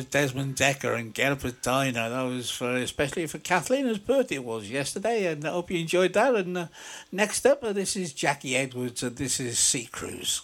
was 0.08 0.12
Desmond 0.12 0.56
Dekker 0.56 0.98
and 0.98 1.14
Edina. 1.44 2.10
That 2.10 2.24
was 2.24 2.50
for 2.50 2.76
especially 2.78 3.28
for 3.28 3.40
Kathleen's 3.40 3.98
birthday. 3.98 4.36
It 4.36 4.44
was 4.44 4.70
yesterday, 4.70 5.32
and 5.32 5.46
I 5.46 5.52
hope 5.52 5.72
you 5.72 5.80
enjoyed 5.80 6.14
that. 6.14 6.36
And 6.36 6.58
uh, 6.58 6.68
next 7.12 7.46
up, 7.46 7.64
uh, 7.64 7.74
this 7.74 7.96
is 7.96 8.14
Jackie 8.14 8.56
Edwards, 8.56 9.04
and 9.04 9.16
this 9.16 9.40
is 9.40 9.60
Sea 9.60 9.88
Cruise. 9.92 10.42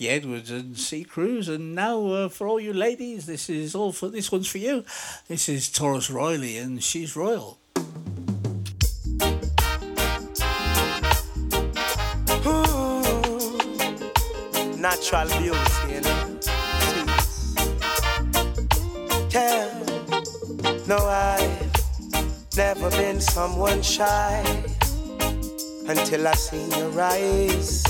Jackie 0.00 0.08
Edwards 0.08 0.50
and 0.50 0.78
Sea 0.78 1.04
Cruise. 1.04 1.46
And 1.46 1.74
now, 1.74 2.06
uh, 2.06 2.28
for 2.30 2.48
all 2.48 2.58
you 2.58 2.72
ladies, 2.72 3.26
this 3.26 3.50
is 3.50 3.74
all 3.74 3.92
for 3.92 4.08
this 4.08 4.32
one's 4.32 4.48
for 4.48 4.56
you. 4.56 4.82
This 5.28 5.46
is 5.46 5.68
Tarrus 5.68 6.10
Riley, 6.10 6.56
and 6.56 6.82
she's 6.82 7.14
royal. 7.14 7.58
Natural 14.78 15.28
beauty, 15.38 15.58
you 15.90 16.00
know. 16.00 16.26
No, 20.88 20.96
I've 20.96 22.56
never 22.56 22.90
been 22.90 23.20
someone 23.20 23.82
shy 23.82 24.42
until 25.86 26.26
I 26.26 26.32
seen 26.32 26.70
your 26.70 27.00
eyes. 27.00 27.89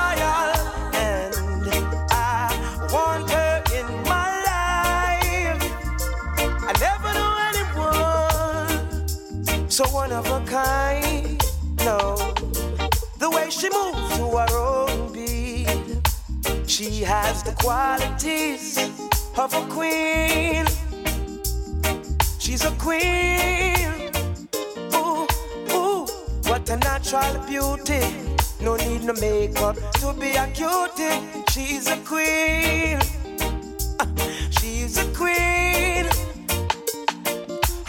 One 10.11 10.25
of 10.25 10.31
a 10.31 10.45
kind. 10.45 11.43
No, 11.85 12.15
the 13.17 13.29
way 13.29 13.49
she 13.49 13.69
moves 13.69 14.17
to 14.17 14.25
her 14.37 14.57
own 14.57 15.13
beat, 15.13 15.67
she 16.67 17.01
has 17.01 17.43
the 17.43 17.53
qualities 17.53 18.77
of 19.37 19.53
a 19.53 19.65
queen. 19.67 20.65
She's 22.39 22.65
a 22.65 22.71
queen. 22.71 24.11
Ooh, 24.95 25.27
ooh, 25.71 26.05
what 26.49 26.69
a 26.69 26.77
natural 26.77 27.37
beauty. 27.47 28.01
No 28.61 28.75
need 28.75 29.03
no 29.03 29.13
makeup 29.13 29.77
to 29.99 30.13
be 30.13 30.31
a 30.31 30.47
cutie. 30.47 31.19
She's 31.51 31.87
a 31.87 31.97
queen. 31.97 32.99
Ah, 33.99 34.07
She's 34.59 34.97
a 34.97 35.05
queen. 35.13 35.50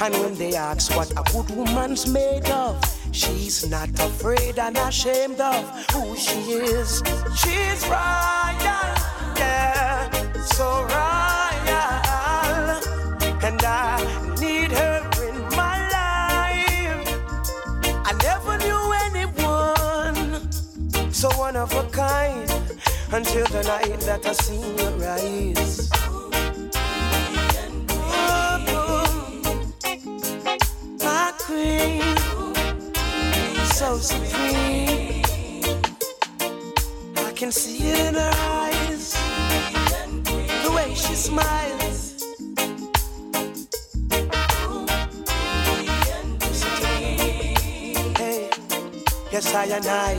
And 0.03 0.15
when 0.17 0.35
they 0.35 0.57
ask 0.57 0.97
what 0.97 1.13
a 1.13 1.23
good 1.31 1.49
woman's 1.57 2.09
made 2.09 2.51
of, 2.51 2.77
she's 3.13 3.71
not 3.71 3.89
afraid 4.01 4.59
and 4.59 4.77
ashamed 4.77 5.41
of 5.41 5.63
who 5.93 6.17
she 6.17 6.41
is. 6.55 7.05
She's 7.37 7.87
royal, 7.87 8.91
yeah, 9.39 10.11
so 10.43 10.83
royal. 10.91 12.03
And 13.47 13.63
I 13.63 14.35
need 14.41 14.73
her 14.73 15.09
in 15.23 15.41
my 15.55 15.79
life. 15.95 17.07
I 18.05 18.13
never 18.25 18.59
knew 18.59 18.85
anyone 19.07 20.51
so 21.13 21.31
one 21.39 21.55
of 21.55 21.73
a 21.77 21.89
kind 21.91 22.51
until 23.13 23.47
the 23.47 23.63
night 23.63 24.01
that 24.01 24.27
I 24.27 24.33
seen 24.33 24.79
your 24.79 25.09
eyes. 25.09 26.02
So 33.83 33.99
supreme. 33.99 35.23
I 37.17 37.33
can 37.35 37.51
see 37.51 37.79
it 37.89 37.99
in 38.09 38.15
her 38.15 38.33
eyes, 38.61 39.13
the 40.65 40.73
way 40.77 40.95
she 40.95 41.15
smiles. 41.15 42.25
Hey, 48.17 48.51
yes, 49.33 49.55
I 49.55 49.65
and 49.65 49.87
I, 49.87 50.13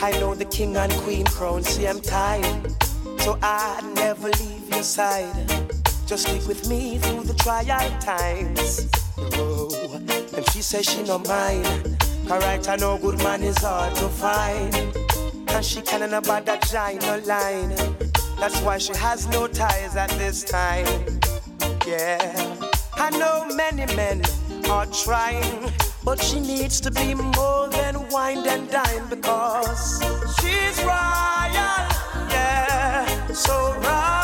I 0.00 0.10
know 0.20 0.34
the 0.34 0.44
king 0.44 0.76
and 0.76 0.92
queen 1.02 1.26
crown, 1.26 1.62
see 1.64 1.88
I'm 1.88 2.00
tired. 2.00 2.72
So 3.20 3.38
I 3.42 3.80
never 3.96 4.28
leave 4.28 4.68
your 4.70 4.82
side. 4.82 5.50
Just 6.06 6.28
stick 6.28 6.46
with 6.46 6.68
me 6.68 6.98
through 6.98 7.24
the 7.24 7.34
trial 7.34 7.90
times. 8.00 8.88
Oh, 9.16 9.63
and 10.36 10.48
she 10.50 10.62
says 10.62 10.84
she 10.86 11.02
no 11.02 11.18
mind. 11.18 11.66
Alright, 12.30 12.68
I 12.68 12.76
know 12.76 12.98
good 12.98 13.18
man 13.18 13.42
is 13.42 13.58
hard 13.58 13.94
to 13.96 14.08
find. 14.08 14.74
And 15.48 15.64
she 15.64 15.80
can't 15.82 16.12
about 16.12 16.46
that 16.46 16.62
giant 16.68 17.02
no 17.02 17.18
line. 17.26 17.70
That's 18.38 18.60
why 18.62 18.78
she 18.78 18.94
has 18.94 19.26
no 19.28 19.46
ties 19.46 19.96
at 19.96 20.10
this 20.10 20.42
time. 20.42 20.86
Yeah, 21.86 22.56
I 22.94 23.10
know 23.10 23.46
many 23.54 23.86
men 23.94 24.22
are 24.68 24.86
trying, 24.86 25.72
but 26.02 26.20
she 26.20 26.40
needs 26.40 26.80
to 26.80 26.90
be 26.90 27.14
more 27.14 27.68
than 27.68 28.08
wine 28.08 28.46
and 28.46 28.68
dine 28.70 29.06
because 29.08 30.02
she's 30.40 30.82
royal. 30.82 31.84
Yeah, 32.32 33.06
so 33.32 33.74
royal, 33.74 34.23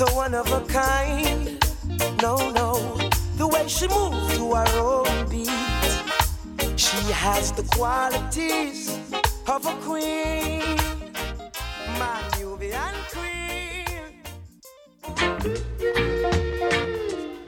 so 0.00 0.08
one 0.14 0.34
of 0.34 0.50
a 0.50 0.60
kind. 0.64 1.62
No, 2.22 2.50
no, 2.52 2.96
the 3.36 3.46
way 3.46 3.68
she 3.68 3.86
moves 3.86 4.38
to 4.38 4.54
her 4.54 4.78
own 4.78 5.28
beat. 5.28 5.50
She 6.80 6.96
has 7.12 7.52
the 7.52 7.64
qualities 7.64 8.98
of 9.46 9.66
a 9.66 9.74
queen, 9.84 10.78
my 11.98 12.22
Nubian 12.38 12.94
queen. 13.12 14.22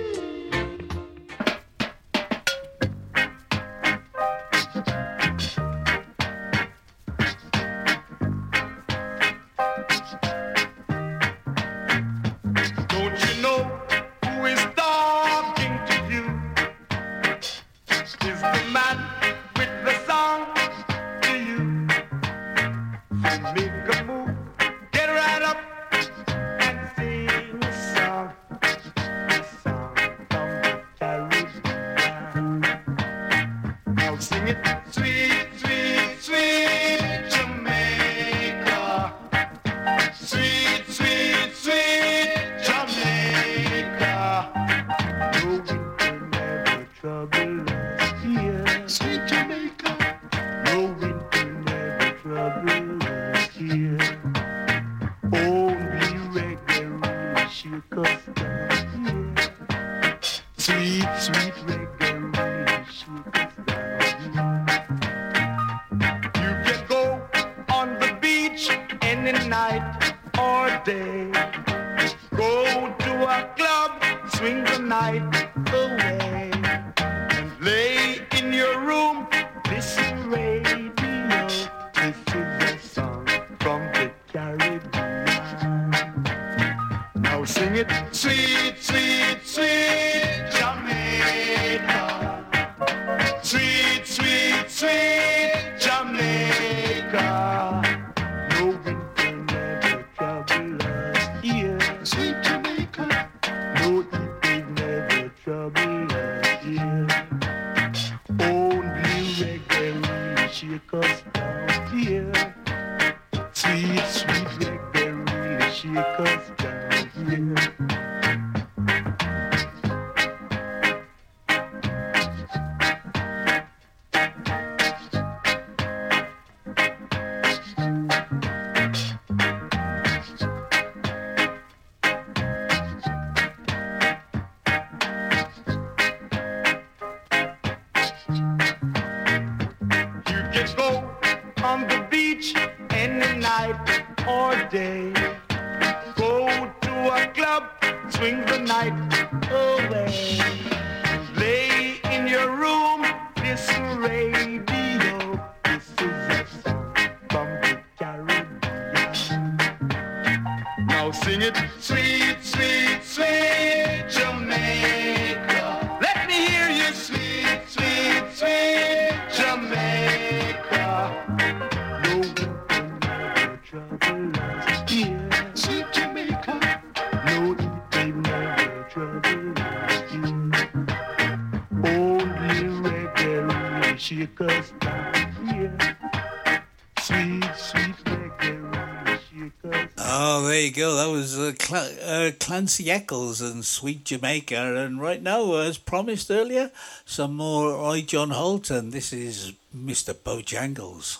Clancy 192.56 192.90
Eccles 192.90 193.42
and 193.42 193.66
Sweet 193.66 194.06
Jamaica. 194.06 194.82
And 194.82 194.98
right 194.98 195.22
now, 195.22 195.56
as 195.56 195.76
promised 195.76 196.30
earlier, 196.30 196.70
some 197.04 197.36
more 197.36 197.72
Roy 197.72 198.00
John 198.00 198.30
Holt. 198.30 198.70
And 198.70 198.94
this 198.94 199.12
is 199.12 199.52
Mr. 199.76 200.14
Bojangles. 200.14 201.18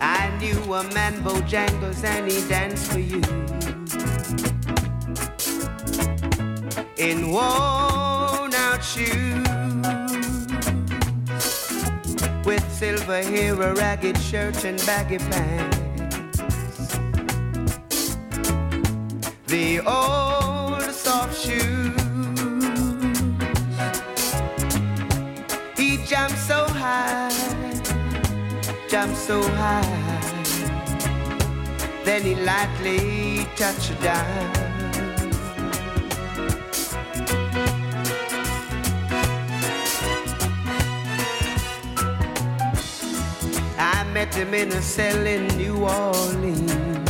I 0.00 0.30
knew 0.38 0.72
a 0.72 0.84
man 0.94 1.14
Bojangles 1.24 2.04
and 2.04 2.30
he 2.30 2.48
danced 2.48 2.92
for 2.92 3.00
you. 3.00 3.20
In 6.96 7.32
worn 7.32 8.54
out 8.54 8.84
shoes, 8.84 9.44
with 12.46 12.64
silver 12.70 13.24
hair, 13.24 13.60
a 13.60 13.74
ragged 13.74 14.18
shirt, 14.18 14.64
and 14.64 14.78
baggy 14.86 15.18
pants. 15.18 15.91
The 19.52 19.80
old 19.80 20.90
soft 20.90 21.38
shoes. 21.38 21.92
He 25.76 25.98
jumped 26.06 26.38
so 26.38 26.66
high 26.68 27.32
jumped 28.92 29.16
so 29.16 29.42
high. 29.42 29.80
Then 32.04 32.20
he 32.20 32.34
lightly 32.34 33.46
touched 33.56 33.98
down. 34.02 34.52
I 43.78 44.04
met 44.12 44.34
him 44.34 44.52
in 44.52 44.72
a 44.72 44.82
cell 44.82 45.26
in 45.26 45.46
New 45.56 45.86
Orleans. 45.86 47.01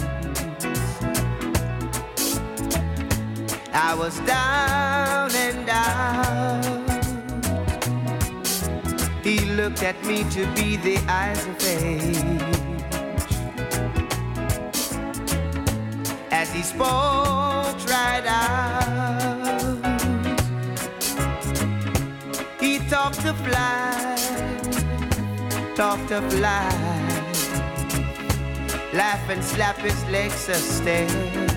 I 3.75 3.95
was 3.95 4.19
down 4.21 5.31
and 5.35 5.69
out. 5.69 6.63
He 9.25 9.41
looked 9.41 9.83
at 9.83 10.05
me 10.05 10.25
to 10.31 10.47
be 10.55 10.77
the 10.77 10.99
eyes 11.09 11.47
of 11.47 11.65
age. 11.65 12.17
As 16.31 16.53
he 16.53 16.63
spoke 16.63 17.79
right 17.89 18.25
out, 18.27 19.79
he 22.61 22.79
talked 22.91 23.25
of 23.25 23.41
life, 23.49 24.77
talked 25.77 26.13
of 26.13 26.25
life, 26.41 27.53
laugh 28.93 29.31
and 29.31 29.43
slap 29.43 29.79
his 29.79 30.05
legs 30.11 30.49
a 30.51 30.55
stay. 30.55 31.52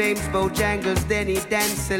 Name's 0.00 0.28
Bojangles, 0.28 1.06
then 1.08 1.26
he 1.26 1.38
danced 1.50 1.90
a 1.90 1.98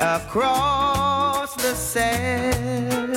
across 0.00 1.54
the 1.56 1.74
sand. 1.74 3.14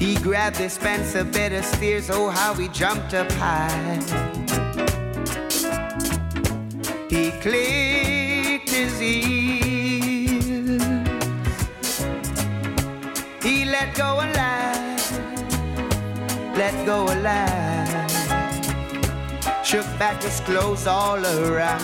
He 0.00 0.16
grabbed 0.16 0.56
his 0.56 0.72
Spencer 0.72 1.22
better 1.22 1.62
steers, 1.62 2.10
oh 2.10 2.28
how 2.28 2.54
he 2.54 2.66
jumped 2.68 3.14
up 3.14 3.30
high. 3.32 4.00
He 7.08 7.30
clicked 7.44 8.70
his 8.70 8.98
heels. 8.98 10.82
He 13.44 13.64
let 13.64 13.94
go 13.94 14.18
a 14.24 14.26
line, 14.40 14.98
let 16.56 16.74
go 16.84 17.04
a 17.04 17.14
line. 17.22 17.87
Shook 19.68 19.98
back 19.98 20.22
his 20.22 20.40
clothes 20.40 20.86
all 20.86 21.18
around. 21.18 21.82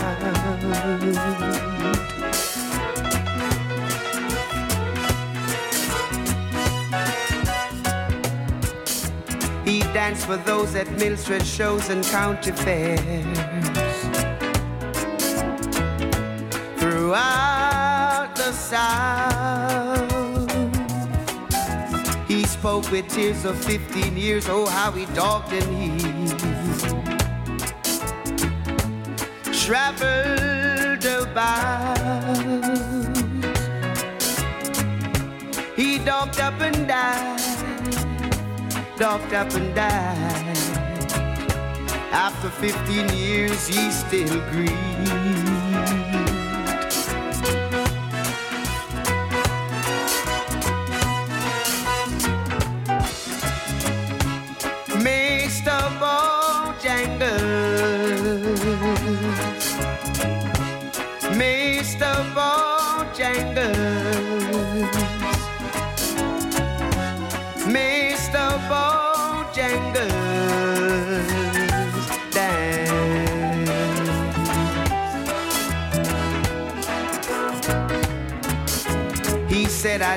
He 9.66 9.80
danced 9.92 10.24
for 10.24 10.38
those 10.38 10.74
at 10.74 10.90
Mildred 10.92 11.46
shows 11.46 11.90
and 11.90 12.02
county 12.04 12.52
fairs. 12.52 13.38
Throughout 16.78 18.34
the 18.34 18.52
South, 18.52 20.00
he 22.26 22.44
spoke 22.44 22.90
with 22.90 23.08
tears 23.08 23.44
of 23.44 23.62
15 23.62 24.16
years. 24.16 24.48
Oh, 24.48 24.64
how 24.64 24.90
he 24.90 25.04
dogged 25.12 25.52
and 25.52 26.00
he 26.00 26.13
traveled 29.66 31.04
about. 31.04 31.98
He 35.76 35.98
dogged 35.98 36.40
up 36.40 36.60
and 36.60 36.86
died 36.86 37.44
docked 38.96 39.32
up 39.32 39.52
and 39.54 39.74
died. 39.74 40.56
After 42.12 42.48
15 42.48 43.08
years, 43.10 43.66
he 43.66 43.90
still 43.90 44.40
grieved. 44.50 45.33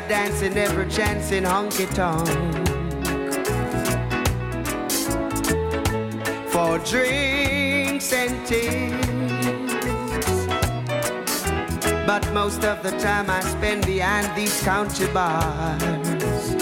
Dance 0.01 0.41
in 0.41 0.57
every 0.57 0.87
chance 0.89 1.31
in 1.31 1.43
honky 1.43 1.87
tonk 1.93 2.27
for 6.49 6.77
drinks 6.79 8.13
and 8.13 8.33
tips. 8.47 9.07
But 12.05 12.31
most 12.33 12.63
of 12.63 12.81
the 12.83 12.91
time 12.99 13.29
I 13.29 13.41
spend 13.41 13.85
behind 13.85 14.33
these 14.35 14.61
county 14.63 15.07
bars. 15.07 16.55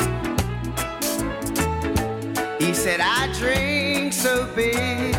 He 2.59 2.73
said, 2.73 2.99
I 3.01 3.31
drink 3.39 4.13
so 4.13 4.47
big. 4.55 5.15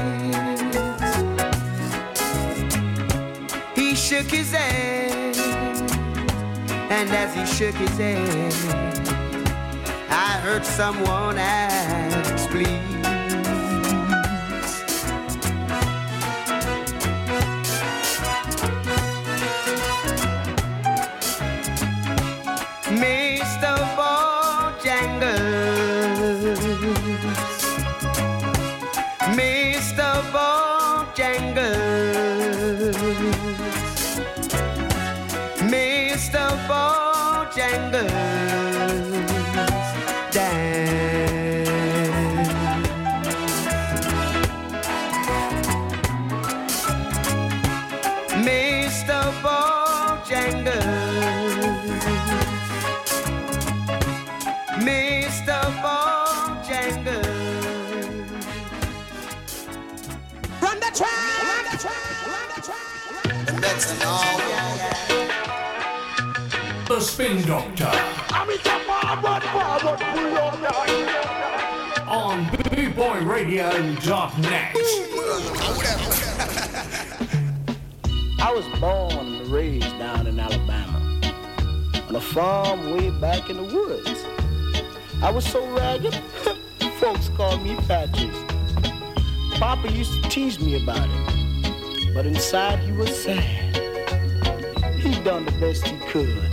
He 3.75 3.95
shook 3.95 4.27
his 4.27 4.53
head, 4.53 5.16
and 6.97 7.11
as 7.11 7.35
he 7.35 7.45
shook 7.45 7.75
his 7.75 7.99
head, 7.99 8.55
I 10.09 10.41
heard 10.41 10.65
someone 10.65 11.37
ask, 11.37 12.49
please. 12.49 12.96
Spin 67.27 67.43
Doctor 67.45 67.91
on 72.07 72.47
BootboyRadio.net. 72.47 74.77
I 78.39 78.53
was 78.55 78.65
born 78.79 79.27
and 79.27 79.49
raised 79.49 79.99
down 79.99 80.29
in 80.29 80.39
Alabama 80.39 81.21
on 82.09 82.15
a 82.15 82.21
farm 82.21 82.93
way 82.93 83.11
back 83.11 83.51
in 83.51 83.57
the 83.57 83.75
woods. 83.75 84.25
I 85.21 85.33
was 85.33 85.45
so 85.45 85.67
ragged, 85.77 86.15
folks 87.01 87.29
called 87.31 87.61
me 87.61 87.75
Patches. 87.89 88.39
Papa 89.59 89.91
used 89.91 90.23
to 90.23 90.29
tease 90.29 90.61
me 90.61 90.81
about 90.81 91.09
it, 91.11 92.15
but 92.15 92.25
inside 92.25 92.79
he 92.79 92.93
was 92.93 93.11
sad. 93.21 93.43
He 95.01 95.21
done 95.25 95.45
the 95.45 95.51
best 95.59 95.89
he 95.89 95.97
could. 96.07 96.46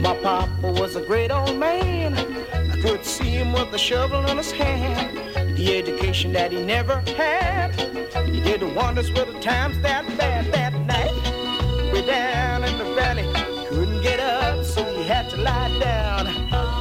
My 0.00 0.16
papa 0.22 0.72
was 0.80 0.96
a 0.96 1.02
great 1.02 1.30
old 1.30 1.58
man. 1.58 2.14
I 2.16 2.80
could 2.80 3.04
see 3.04 3.28
him 3.28 3.52
with 3.52 3.74
a 3.74 3.78
shovel 3.78 4.24
in 4.30 4.38
his 4.38 4.50
hand. 4.50 5.18
The 5.58 5.76
education 5.76 6.32
that 6.32 6.52
he 6.52 6.62
never 6.62 7.00
had. 7.18 7.78
He 8.26 8.40
did 8.40 8.62
wonders 8.74 9.12
with 9.12 9.26
the 9.30 9.38
times 9.40 9.78
that 9.82 10.06
bad 10.16 10.46
that 10.54 10.72
night. 10.86 11.12
Way 11.92 12.06
down 12.06 12.64
in 12.64 12.78
the 12.78 12.84
valley, 12.94 13.30
couldn't 13.68 14.00
get 14.00 14.20
up, 14.20 14.64
so 14.64 14.82
he 14.84 15.02
had 15.04 15.28
to 15.30 15.36
lie 15.36 15.78
down. 15.78 16.24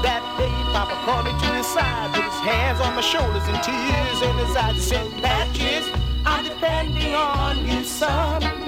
That 0.01 0.23
day, 0.37 0.71
Papa 0.71 0.95
called 1.03 1.25
me 1.25 1.31
to 1.31 1.53
his 1.55 1.67
side, 1.67 2.13
put 2.13 2.23
his 2.23 2.39
hands 2.39 2.79
on 2.79 2.95
my 2.95 3.01
shoulders 3.01 3.43
and 3.47 3.61
tears 3.61 4.21
in 4.21 4.37
his 4.37 4.55
eyes. 4.55 4.75
He 4.75 4.79
said, 4.79 5.11
Patches, 5.21 5.89
I'm 6.25 6.45
depending 6.45 7.15
on 7.15 7.67
you, 7.67 7.83
son, 7.83 8.58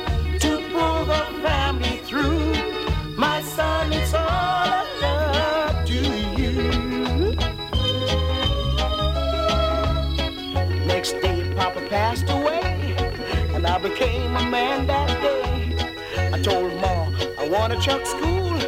became 14.02 14.36
a 14.36 14.50
man 14.50 14.88
that 14.88 15.10
day. 15.22 16.32
I 16.34 16.42
told 16.42 16.74
Ma 16.82 17.08
I 17.38 17.48
want 17.48 17.72
to 17.72 17.80
chuck 17.80 18.04
school, 18.06 18.60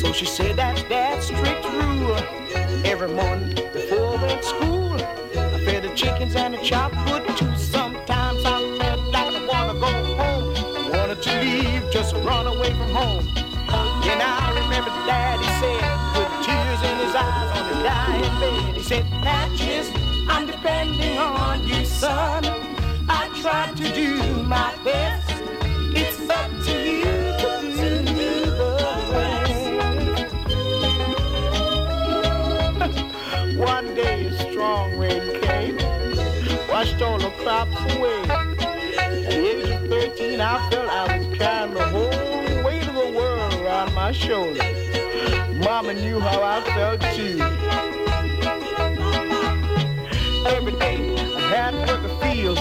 so 0.00 0.12
she 0.12 0.24
said 0.24 0.54
that's 0.56 0.82
Dad's 0.84 1.26
strict 1.26 1.64
rule. 1.64 2.16
Every 2.84 3.08
morning 3.08 3.54
before 3.72 4.16
I 4.16 4.22
went 4.22 4.44
school, 4.44 4.94
I 4.94 5.58
fed 5.64 5.82
the 5.82 5.92
chickens 5.96 6.36
and 6.36 6.54
the 6.54 6.58
chopped 6.58 6.94
wood 7.10 7.26
too. 7.36 7.56
Sometimes 7.56 8.44
I 8.44 8.78
felt 8.78 9.04
like 9.12 9.34
I 9.34 9.46
wanna 9.52 9.80
go 9.80 9.92
home, 10.22 10.54
I 10.76 10.90
wanted 10.96 11.22
to 11.22 11.40
leave, 11.40 11.90
just 11.90 12.14
run 12.14 12.46
away 12.46 12.70
from 12.70 12.90
home. 13.00 13.24
Then 14.04 14.20
I 14.22 14.62
remember 14.62 14.90
Daddy 15.10 15.48
said, 15.60 15.90
with 16.14 16.32
tears 16.46 16.80
in 16.88 16.96
his 17.04 17.14
eyes 17.16 17.50
on 17.58 17.64
the 17.68 17.82
dying 17.82 18.40
bed, 18.40 18.76
he 18.76 18.82
said, 18.84 19.04
Patches, 19.26 19.90
away. 37.96 38.22
At 38.98 39.10
the 39.10 39.28
age 39.28 39.70
of 39.70 39.88
13, 39.88 40.40
I 40.40 40.70
felt 40.70 40.88
I 40.90 41.18
was 41.18 41.38
carrying 41.38 41.74
the 41.74 41.84
whole 41.84 42.64
weight 42.64 42.86
of 42.86 42.94
the 42.94 43.10
world 43.16 43.54
around 43.54 43.94
my 43.94 44.12
shoulder. 44.12 44.62
Mama 45.64 45.94
knew 45.94 46.20
how 46.20 46.42
I 46.42 46.60
felt 46.74 47.00
too. 47.16 47.38
Every 50.46 50.72
day 50.78 51.14
I 51.36 51.40
had 51.54 51.70
to 51.72 51.78
work 51.92 52.02
the 52.02 52.14
fields, 52.22 52.60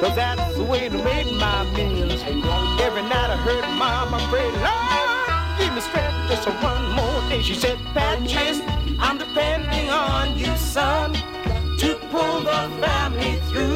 cause 0.00 0.14
that's 0.14 0.56
the 0.56 0.64
way 0.64 0.88
to 0.88 0.98
make 1.02 1.30
my 1.32 1.64
meals. 1.76 2.22
Every 2.80 3.02
night 3.02 3.30
I 3.30 3.36
heard 3.36 3.66
Mama 3.78 4.18
pray, 4.30 4.50
Lord, 4.64 5.58
give 5.58 5.74
me 5.74 5.80
strength 5.80 6.28
just 6.28 6.46
one 6.62 6.92
more 6.92 7.20
day. 7.28 7.42
She 7.42 7.54
said, 7.54 7.78
Patches, 7.94 8.60
I'm 8.98 9.18
depending 9.18 9.90
on 9.90 10.36
you, 10.36 10.54
son, 10.56 11.14
to 11.78 11.94
pull 12.10 12.40
the 12.40 12.70
family 12.80 13.38
through. 13.50 13.73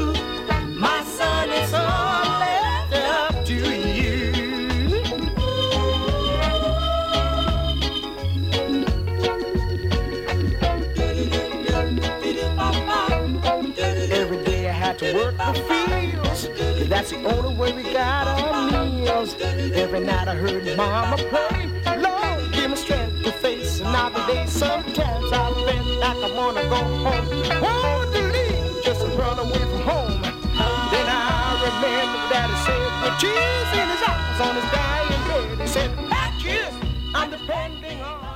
That's 16.88 17.10
the 17.10 17.22
only 17.36 17.54
way 17.54 17.72
we 17.72 17.82
got 17.82 18.26
our 18.26 18.86
meals. 18.86 19.36
Every 19.40 20.00
night 20.00 20.26
I 20.26 20.34
heard 20.34 20.64
Mama 20.74 21.18
pray, 21.28 21.70
Lord, 21.98 22.52
give 22.52 22.70
me 22.70 22.76
strength 22.76 23.24
to 23.24 23.32
face 23.32 23.80
another 23.80 24.26
day. 24.26 24.46
Sometimes 24.46 25.30
I 25.30 25.52
feel 25.52 25.98
like 26.00 26.16
I 26.16 26.34
wanna 26.34 26.62
go 26.62 26.76
home. 26.76 27.62
Want 27.62 28.14
to 28.14 28.22
leave, 28.22 28.82
just 28.82 29.02
to 29.02 29.08
run 29.18 29.38
away 29.38 29.58
from 29.58 29.82
home. 29.82 30.22
Then 30.22 31.06
I 31.06 31.60
remember 31.62 32.20
that 32.32 32.48
said, 32.64 32.90
with 33.04 33.20
tears 33.20 33.70
in 33.80 33.88
his 33.92 34.02
eyes 34.08 34.40
on 34.40 34.54
his 34.56 34.64
dying 34.72 34.77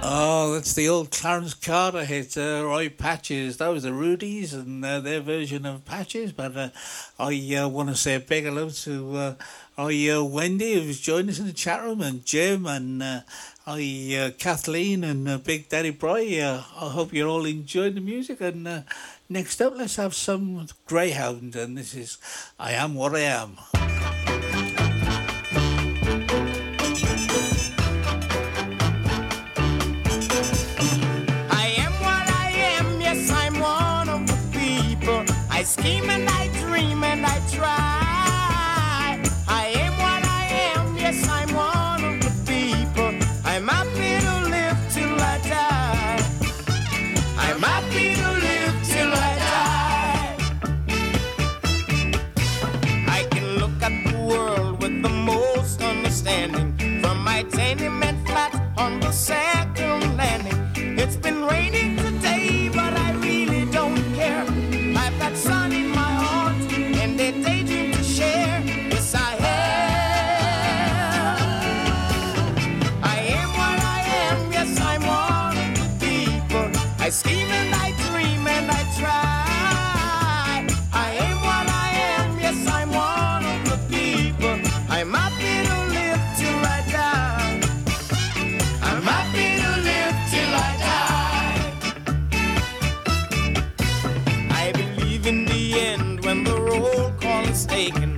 Oh, 0.04 0.54
that's 0.54 0.74
the 0.74 0.88
old 0.88 1.12
Clarence 1.12 1.54
Carter 1.54 2.04
hit, 2.04 2.36
uh, 2.36 2.64
Roy 2.64 2.88
Patches. 2.88 3.58
That 3.58 3.68
was 3.68 3.84
the 3.84 3.90
Rudies 3.90 4.52
and 4.52 4.84
uh, 4.84 4.98
their 4.98 5.20
version 5.20 5.64
of 5.64 5.84
Patches. 5.84 6.32
But 6.32 6.56
uh, 6.56 6.68
I 7.20 7.54
uh, 7.54 7.68
want 7.68 7.88
to 7.90 7.94
say 7.94 8.16
a 8.16 8.20
big 8.20 8.42
hello 8.42 8.68
to 8.68 9.16
uh, 9.16 9.34
I, 9.78 10.08
uh, 10.08 10.24
Wendy, 10.24 10.74
who's 10.74 11.00
joined 11.00 11.30
us 11.30 11.38
in 11.38 11.46
the 11.46 11.52
chat 11.52 11.84
room, 11.84 12.00
and 12.00 12.26
Jim, 12.26 12.66
and 12.66 13.22
I, 13.64 14.34
Kathleen, 14.40 15.04
and 15.04 15.44
Big 15.44 15.68
Daddy 15.68 15.90
Bry. 15.90 16.40
I 16.42 16.88
hope 16.88 17.12
you're 17.12 17.28
all 17.28 17.44
enjoying 17.44 17.94
the 17.94 18.00
music. 18.00 18.40
And 18.40 18.84
next 19.28 19.62
up, 19.62 19.74
let's 19.76 19.96
have 19.96 20.14
some 20.16 20.66
Greyhound. 20.84 21.54
And 21.54 21.78
this 21.78 21.94
is 21.94 22.18
I 22.58 22.72
Am 22.72 22.96
What 22.96 23.14
I 23.14 23.20
Am. 23.20 24.21
People. 35.76 36.21
making 97.90 98.11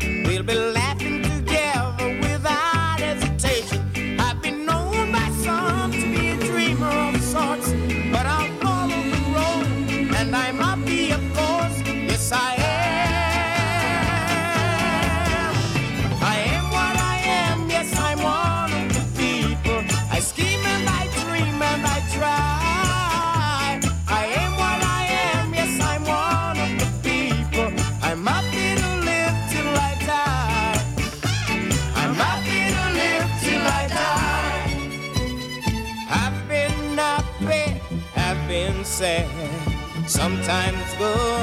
Sometimes 40.97 41.34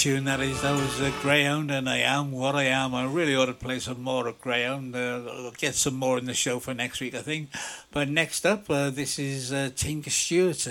tune 0.00 0.24
that 0.24 0.40
is. 0.40 0.62
That 0.62 0.72
was 0.72 0.98
uh, 0.98 1.12
Greyhound 1.20 1.70
and 1.70 1.86
I 1.86 1.98
Am 1.98 2.32
What 2.32 2.54
I 2.54 2.62
Am. 2.62 2.94
I 2.94 3.04
really 3.04 3.36
ought 3.36 3.46
to 3.46 3.52
play 3.52 3.78
some 3.80 4.00
more 4.02 4.26
of 4.28 4.40
Greyhound. 4.40 4.96
Uh, 4.96 5.20
I'll 5.28 5.50
get 5.50 5.74
some 5.74 5.94
more 5.94 6.16
in 6.16 6.24
the 6.24 6.32
show 6.32 6.58
for 6.58 6.72
next 6.72 7.02
week, 7.02 7.14
I 7.14 7.20
think. 7.20 7.50
But 7.92 8.08
next 8.08 8.46
up, 8.46 8.70
uh, 8.70 8.88
this 8.88 9.18
is 9.18 9.52
uh, 9.52 9.68
Tinga 9.76 10.10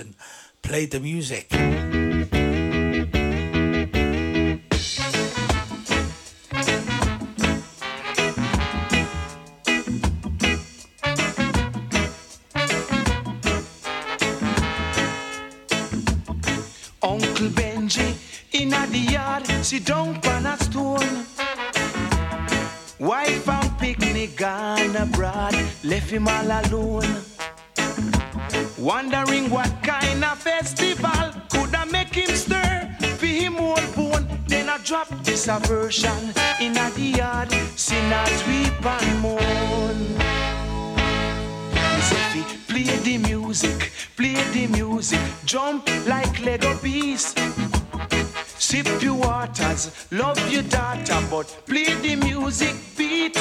and 0.00 0.16
Play 0.62 0.86
the 0.86 0.98
Music. 0.98 1.48
Left 26.00 26.10
him 26.10 26.28
all 26.28 26.50
alone. 26.60 27.16
Wondering 28.78 29.50
what 29.50 29.70
kind 29.82 30.24
of 30.24 30.38
festival 30.38 31.32
could 31.50 31.74
I 31.74 31.84
make 31.90 32.14
him 32.14 32.34
stir 32.34 32.88
for 33.18 33.26
him 33.26 33.56
old 33.56 33.94
bone. 33.94 34.26
Then 34.46 34.68
I 34.68 34.78
drop 34.78 35.08
this 35.22 35.48
aversion 35.48 36.32
in 36.60 36.76
a 36.76 36.90
the 36.90 37.12
yard, 37.18 37.52
sinners 37.76 38.46
weep 38.46 38.86
and 38.86 39.20
moan. 39.20 39.98
Sophie, 42.08 42.44
play 42.68 42.96
the 43.08 43.18
music, 43.18 43.92
play 44.16 44.38
the 44.54 44.66
music, 44.68 45.20
jump 45.44 45.88
like 46.06 46.40
Lego 46.44 46.76
bees. 46.82 47.34
Sip 48.58 49.02
your 49.02 49.14
waters, 49.14 49.90
love 50.10 50.40
your 50.50 50.62
daughter, 50.62 51.20
but 51.30 51.46
play 51.66 51.94
the 51.94 52.16
music 52.16 52.74
beat. 52.96 53.36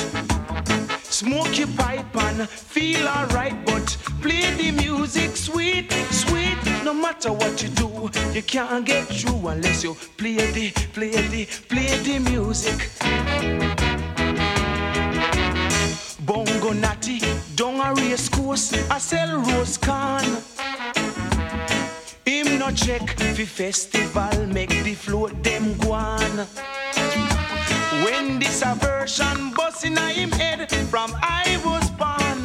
Smoke 1.20 1.58
your 1.58 1.68
pipe 1.76 2.16
and 2.16 2.48
feel 2.48 3.06
alright, 3.06 3.54
but 3.66 3.98
play 4.22 4.54
the 4.56 4.72
music 4.72 5.36
sweet, 5.36 5.92
sweet. 6.12 6.56
No 6.86 6.94
matter 6.94 7.34
what 7.34 7.62
you 7.62 7.68
do, 7.68 8.10
you 8.34 8.42
can't 8.42 8.86
get 8.86 9.06
through 9.06 9.50
unless 9.50 9.84
you 9.84 9.96
play 10.16 10.38
the, 10.38 10.72
play 10.94 11.12
the, 11.12 11.46
play 11.68 11.98
the 12.04 12.20
music. 12.20 12.90
Bongo 16.22 16.72
natty, 16.72 17.20
down 17.54 17.82
a 17.82 17.94
race 17.96 18.30
course, 18.30 18.72
I 18.90 18.98
sell 18.98 19.42
rose 19.42 19.78
corn. 19.78 20.24
Him 22.26 22.60
no 22.60 22.72
check 22.72 23.10
fi 23.20 23.44
festival, 23.44 24.48
make 24.48 24.70
the 24.70 24.94
float 24.94 25.44
them 25.44 25.78
go 25.80 25.92
on. 25.92 26.48
When 28.04 28.40
this 28.40 28.62
aversion 28.66 29.52
bust 29.54 29.86
in 29.86 29.98
him 29.98 30.32
head 30.32 30.72
from 30.90 31.12
I 31.22 31.60
was 31.66 31.90
born, 31.92 32.40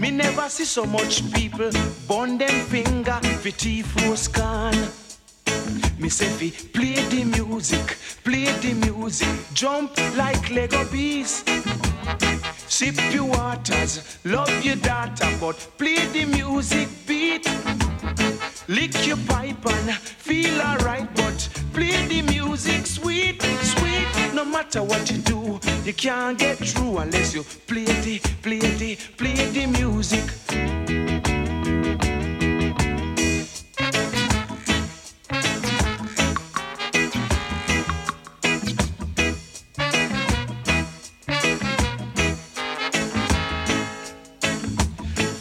me 0.00 0.10
never 0.10 0.48
see 0.48 0.64
so 0.64 0.84
much 0.84 1.28
people 1.32 1.70
burn 2.06 2.38
them 2.38 2.66
finger 2.66 3.18
fi 3.42 3.50
thief 3.50 3.96
rose 3.96 4.28
corn. 4.28 4.76
Me 5.98 6.08
say 6.08 6.28
fi 6.38 6.50
play 6.72 6.94
the 7.08 7.24
music, 7.24 7.96
play 8.22 8.46
the 8.62 8.74
music, 8.74 9.34
jump 9.54 9.90
like 10.16 10.50
Lego 10.50 10.84
bees. 10.92 11.44
Sip 12.68 12.96
your 13.12 13.24
waters, 13.24 14.18
love 14.24 14.54
your 14.64 14.76
daughter, 14.76 15.30
but 15.40 15.56
play 15.78 16.06
the 16.12 16.24
music 16.26 16.88
beat. 17.06 17.46
Lick 18.68 19.06
your 19.06 19.18
pipe 19.28 19.66
and 19.66 19.94
feel 19.98 20.60
alright, 20.60 21.08
but 21.14 21.48
play 21.72 22.06
the 22.06 22.22
music 22.22 22.86
sweet, 22.86 23.42
sweet. 23.62 23.93
No 24.34 24.44
matter 24.44 24.82
what 24.82 25.08
you 25.12 25.18
do, 25.18 25.60
you 25.84 25.94
can't 25.94 26.36
get 26.36 26.58
through 26.58 26.98
unless 26.98 27.32
you 27.34 27.44
play 27.68 27.84
the, 27.84 28.18
play 28.42 28.58
the, 28.58 28.96
play 29.16 29.34
the 29.52 29.66
music. 29.66 30.24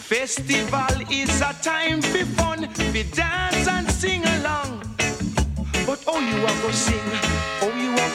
Festival 0.07 1.01
is 1.09 1.41
a 1.41 1.53
time 1.63 1.99
for 1.99 2.25
fun, 2.37 2.69
we 2.93 3.01
dance 3.03 3.67
and 3.67 3.89
sing 3.89 4.23
along. 4.23 4.83
But 5.87 6.03
oh, 6.05 6.19
you 6.19 6.45
are 6.45 6.61
go 6.61 6.69
sing, 6.69 7.52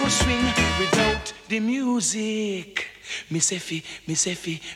swing 0.08 0.44
without 0.78 1.32
the 1.48 1.60
music. 1.60 2.86
Fi, 3.58 3.82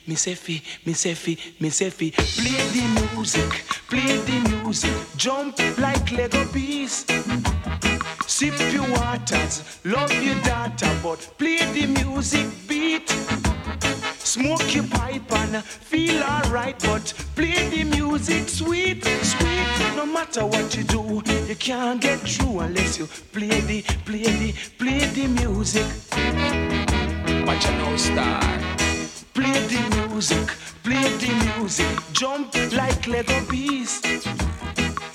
me 0.06 0.14
say 0.14 0.34
fi, 0.34 0.64
me 0.86 0.94
say 0.94 1.14
fi, 1.14 1.36
me 1.60 1.70
say 1.70 1.90
fi. 1.90 2.10
Play 2.10 2.60
the 2.74 3.14
music, 3.14 3.50
play 3.88 4.16
the 4.18 4.62
music, 4.62 4.92
jump 5.16 5.58
like 5.78 6.10
Lego 6.12 6.44
bees. 6.52 7.04
Sip 8.26 8.58
your 8.72 8.88
waters, 8.90 9.80
love 9.84 10.12
your 10.22 10.40
daughter, 10.42 10.90
but 11.02 11.20
play 11.38 11.58
the 11.72 11.86
music 11.86 12.46
beat. 12.66 13.51
Smoke 14.32 14.74
your 14.74 14.84
pipe 14.84 15.30
and 15.30 15.62
feel 15.62 16.22
alright, 16.22 16.78
but 16.84 17.12
play 17.36 17.68
the 17.68 17.84
music 17.84 18.48
sweet, 18.48 19.04
sweet. 19.04 19.94
No 19.94 20.06
matter 20.06 20.46
what 20.46 20.74
you 20.74 20.84
do, 20.84 21.22
you 21.46 21.54
can't 21.54 22.00
get 22.00 22.18
through 22.20 22.60
unless 22.60 22.98
you 22.98 23.06
play 23.30 23.60
the, 23.60 23.82
play 24.06 24.22
the, 24.22 24.54
play 24.78 25.00
the 25.00 25.26
music. 25.26 25.84
Watch 27.46 27.66
out 27.66 27.76
now, 27.76 27.96
star. 27.96 28.40
Play 29.34 29.52
the 29.68 30.06
music, 30.08 30.48
play 30.82 31.14
the 31.18 31.58
music, 31.58 31.98
jump 32.14 32.54
like 32.72 33.06
Lego 33.06 33.38
bees. 33.50 34.00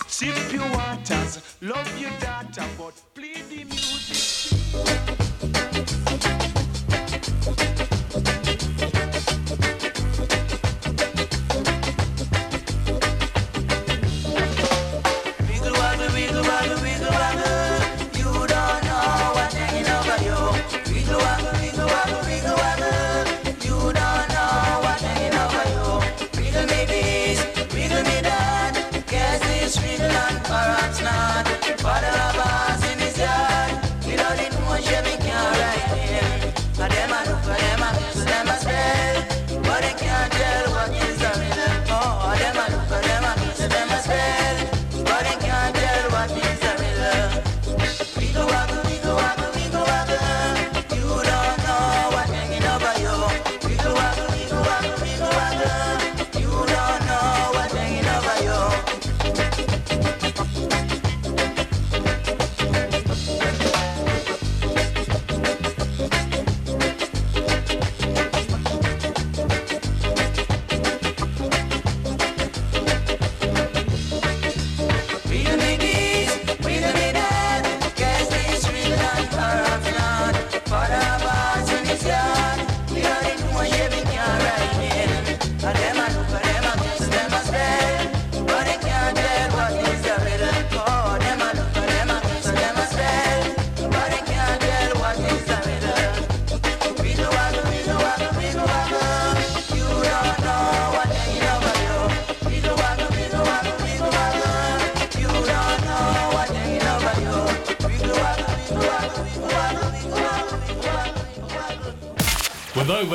Sip 0.06 0.54
your 0.54 0.70
waters, 0.74 1.42
love 1.62 2.00
your 2.00 2.12
daughter, 2.20 2.66
but 2.78 2.94
play 3.16 3.42
the 3.50 3.64
music. 3.64 5.27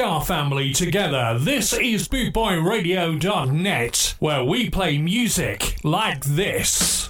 our 0.00 0.24
family 0.24 0.72
together. 0.72 1.38
This 1.38 1.74
is 1.74 2.08
BootboyRadio.net, 2.08 4.14
where 4.18 4.42
we 4.42 4.70
play 4.70 4.98
music 4.98 5.76
like 5.84 6.24
this. 6.24 7.09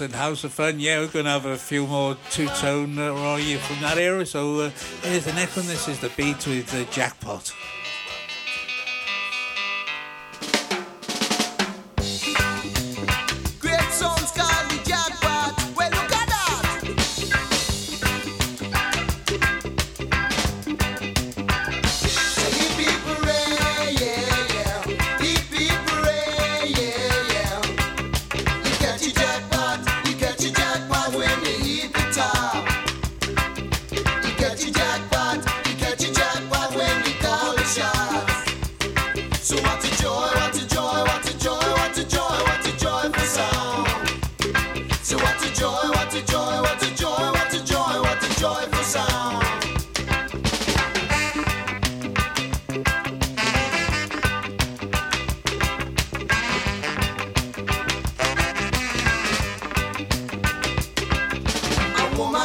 And 0.00 0.12
House 0.12 0.44
of 0.44 0.52
Fun. 0.52 0.80
Yeah, 0.80 1.00
we're 1.00 1.08
going 1.08 1.24
to 1.24 1.30
have 1.30 1.46
a 1.46 1.56
few 1.56 1.86
more 1.86 2.16
two-tone 2.30 2.98
uh, 2.98 3.36
you 3.36 3.58
from 3.58 3.80
that 3.80 3.96
era. 3.96 4.26
So 4.26 4.60
uh, 4.60 4.70
here's 5.02 5.24
the 5.24 5.32
next 5.32 5.56
one. 5.56 5.66
This 5.66 5.88
is 5.88 6.00
the 6.00 6.10
beat 6.10 6.46
with 6.46 6.70
the 6.70 6.84
jackpot. 6.92 7.33
woman. 62.16 62.43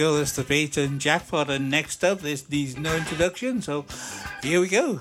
That's 0.00 0.32
the 0.32 0.44
beat 0.44 0.76
and 0.76 1.00
jackpot. 1.00 1.50
And 1.50 1.70
next 1.70 2.02
up, 2.02 2.20
this 2.20 2.48
needs 2.48 2.78
no 2.78 2.96
introduction. 2.96 3.60
So 3.60 3.84
here 4.42 4.60
we 4.60 4.68
go. 4.68 5.00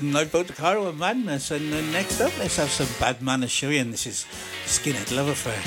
That 0.00 0.16
was 0.16 0.32
a 0.32 0.40
Nightboat 0.40 0.46
to 0.48 0.52
Cairo 0.54 0.86
with 0.86 0.98
Madness. 0.98 1.50
And 1.50 1.72
uh, 1.72 1.80
next 1.92 2.20
up, 2.20 2.36
let's 2.38 2.56
have 2.56 2.70
some 2.70 2.88
Bad. 2.98 3.20
And 3.20 3.92
this 3.92 4.06
is 4.06 4.26
Skinhead 4.64 5.14
Love 5.14 5.28
Affair. 5.28 5.60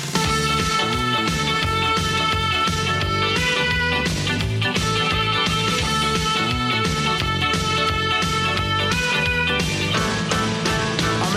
I 11.18 11.32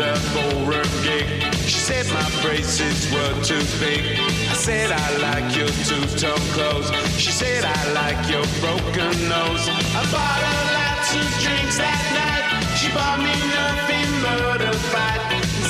a 0.00 0.14
said 1.84 2.06
my 2.14 2.42
braces 2.42 3.12
were 3.12 3.42
too 3.42 3.62
big. 3.78 4.18
I 4.18 4.54
said 4.54 4.90
I 4.90 5.16
like 5.18 5.56
your 5.56 5.68
two-tone 5.68 6.38
clothes. 6.52 6.90
She 7.18 7.30
said 7.30 7.64
I 7.64 7.92
like 7.92 8.28
your 8.30 8.44
broken 8.60 9.28
nose. 9.28 9.68
I 9.68 10.08
bought 10.10 10.40
her 10.40 10.74
lots 10.74 10.93
drinks 11.42 11.76
that 11.78 12.02
night. 12.18 12.44
She 12.78 12.88
bought 12.92 13.18
me 13.18 13.34
nothing 13.58 14.10
but 14.22 14.60
a 14.62 14.72
fight. 14.92 15.20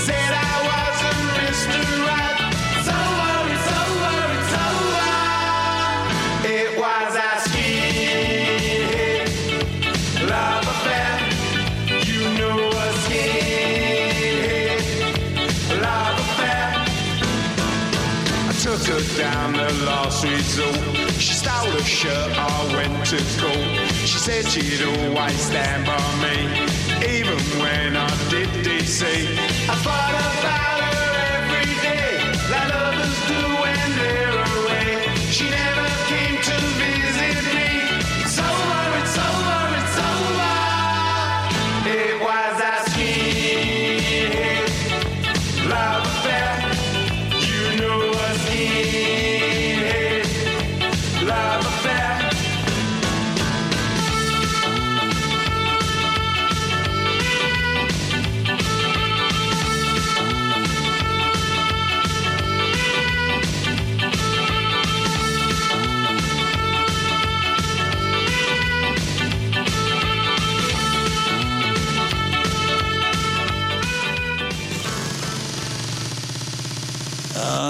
Said 0.04 0.32
I 0.32 0.54
wasn't 0.70 1.24
Mr. 1.38 1.80
Right. 2.08 2.38
Over, 2.98 3.34
it's 3.54 3.68
over, 3.80 4.18
it's 4.38 4.54
over. 4.68 5.10
It 6.56 6.70
was 6.80 7.12
a 7.16 7.32
love 10.32 10.64
affair. 10.74 11.12
You 12.08 12.20
love 15.80 16.16
affair. 16.24 16.68
I 18.48 18.52
took 18.64 18.82
her 18.92 19.02
down 19.18 19.48
the 19.52 19.70
last 19.84 20.18
resort. 20.24 20.78
She 21.18 21.32
stole 21.34 21.74
a 21.76 21.82
shirt, 21.84 22.32
I 22.36 22.48
went 22.74 23.06
to 23.06 23.18
court. 23.40 23.63
Said 24.24 24.46
she'd 24.46 24.82
always 24.82 25.38
stand 25.38 25.84
by 25.84 25.98
me, 26.22 26.64
even 27.14 27.36
when 27.60 27.94
I 27.94 28.09
did 28.30 28.48
DC. 28.64 29.05
I 29.05 29.74
thought 29.84 30.40
about 30.40 30.84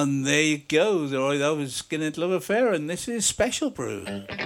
And 0.04 0.26
there 0.26 0.42
you 0.42 0.58
go. 0.58 1.06
That 1.06 1.56
was 1.56 1.80
Skinhead 1.80 2.18
Love 2.18 2.30
Affair, 2.30 2.74
and 2.74 2.90
this 2.90 3.08
is 3.08 3.24
Special 3.24 3.70
Brew. 3.70 4.04
Mm. 4.04 4.43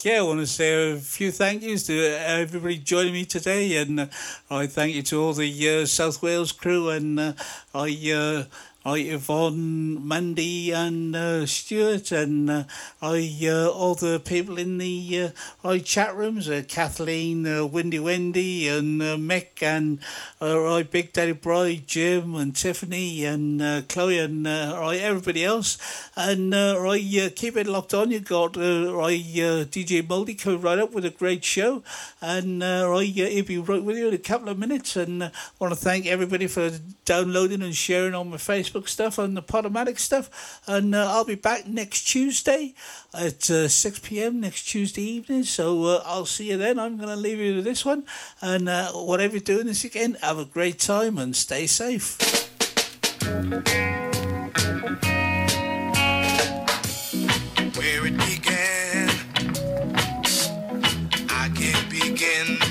Okay, 0.00 0.16
I 0.16 0.22
want 0.22 0.40
to 0.40 0.46
say 0.46 0.92
a 0.92 0.96
few 0.96 1.30
thank 1.30 1.62
yous 1.62 1.84
to 1.88 1.92
everybody 1.92 2.78
joining 2.78 3.12
me 3.12 3.26
today, 3.26 3.76
and 3.76 4.00
uh, 4.00 4.06
I 4.50 4.66
thank 4.66 4.94
you 4.94 5.02
to 5.02 5.20
all 5.20 5.34
the 5.34 5.68
uh, 5.68 5.84
South 5.84 6.22
Wales 6.22 6.52
crew, 6.52 6.88
and 6.88 7.20
uh, 7.20 7.32
I, 7.74 7.90
uh, 8.10 8.44
I 8.82 8.96
Yvonne, 9.00 10.08
Mandy, 10.08 10.72
and 10.72 11.14
uh, 11.14 11.44
Stuart, 11.44 12.12
and 12.12 12.48
uh, 12.48 12.64
I 13.02 13.38
uh, 13.44 13.68
all 13.68 13.94
the 13.94 14.18
people 14.18 14.56
in 14.58 14.78
the 14.78 15.34
uh, 15.64 15.68
I 15.68 15.80
chat 15.80 16.16
rooms, 16.16 16.48
uh, 16.48 16.62
Kathleen, 16.66 17.46
uh, 17.46 17.66
Windy 17.66 17.98
Wendy, 17.98 18.68
and 18.68 19.02
Mick, 19.02 19.62
and 19.62 19.98
I 20.40 20.82
Big 20.84 21.12
Daddy 21.12 21.32
Bride, 21.32 21.86
Jim, 21.86 22.34
and 22.34 22.56
Tiffany, 22.56 23.26
and 23.26 23.86
Chloe, 23.90 24.18
and 24.18 24.46
right, 24.46 24.98
everybody 24.98 25.44
else, 25.44 25.76
and 26.16 26.54
uh, 26.54 26.82
keep 27.36 27.58
it 27.58 27.66
locked 27.66 27.92
on. 27.92 28.10
You 28.10 28.20
got 28.20 28.56
uh, 28.56 28.60
DJ 28.60 30.02
Muldy 30.02 30.40
coming 30.40 30.62
right 30.62 30.78
up 30.78 30.92
with 30.92 31.04
a 31.04 31.10
great 31.10 31.44
show, 31.44 31.82
and 32.22 32.62
uh, 32.62 32.96
he'll 32.96 33.44
be 33.44 33.58
right 33.58 33.84
with 33.84 33.98
you 33.98 34.08
in 34.08 34.14
a 34.14 34.18
couple 34.18 34.48
of 34.48 34.58
minutes. 34.58 34.96
And 34.96 35.30
want 35.58 35.74
to 35.74 35.76
thank 35.76 36.06
everybody 36.06 36.46
for 36.46 36.70
downloading 37.04 37.60
and 37.60 37.74
sharing 37.74 38.14
on 38.14 38.30
my 38.30 38.38
Facebook 38.38 38.69
stuff 38.88 39.18
and 39.18 39.36
the 39.36 39.42
Podomatic 39.42 39.98
stuff. 39.98 40.60
And 40.66 40.94
uh, 40.94 41.10
I'll 41.10 41.24
be 41.24 41.34
back 41.34 41.66
next 41.66 42.04
Tuesday 42.04 42.74
at 43.14 43.50
uh, 43.50 43.68
6 43.68 43.98
p.m. 44.00 44.40
next 44.40 44.64
Tuesday 44.64 45.02
evening. 45.02 45.44
So 45.44 45.84
uh, 45.84 46.02
I'll 46.04 46.26
see 46.26 46.50
you 46.50 46.56
then. 46.56 46.78
I'm 46.78 46.96
going 46.96 47.08
to 47.08 47.16
leave 47.16 47.38
you 47.38 47.56
with 47.56 47.64
this 47.64 47.84
one. 47.84 48.04
And 48.40 48.68
uh, 48.68 48.92
whatever 48.92 49.34
you're 49.34 49.40
doing 49.40 49.66
this 49.66 49.82
weekend, 49.82 50.16
have 50.18 50.38
a 50.38 50.44
great 50.44 50.78
time 50.78 51.18
and 51.18 51.34
stay 51.34 51.66
safe. 51.66 52.18
where 57.80 58.06
it 58.06 58.16
began. 58.18 59.08
I 61.30 61.48
can't 61.54 61.88
begin 61.90 62.69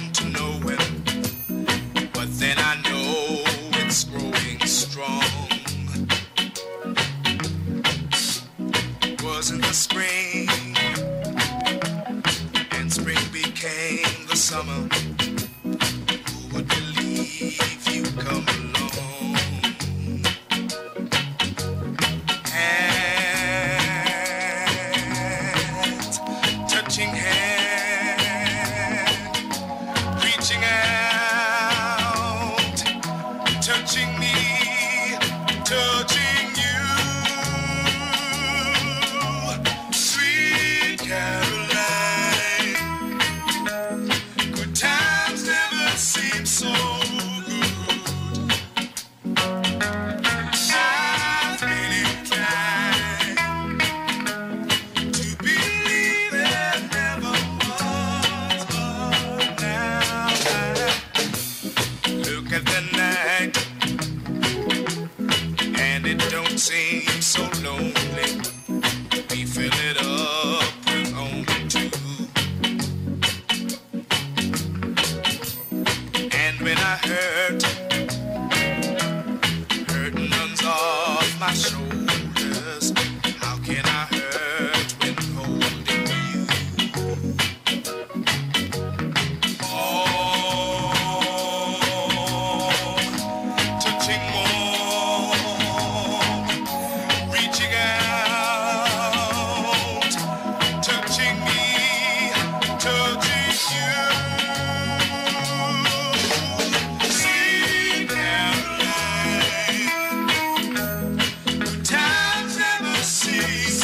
Was 9.50 9.56
in 9.56 9.62
the 9.62 9.74
spring, 9.74 10.48
and 12.72 12.92
spring 12.94 13.18
became 13.32 14.28
the 14.28 14.36
summer. 14.36 14.88
Who 15.64 16.56
would 16.56 16.68
believe 16.68 17.69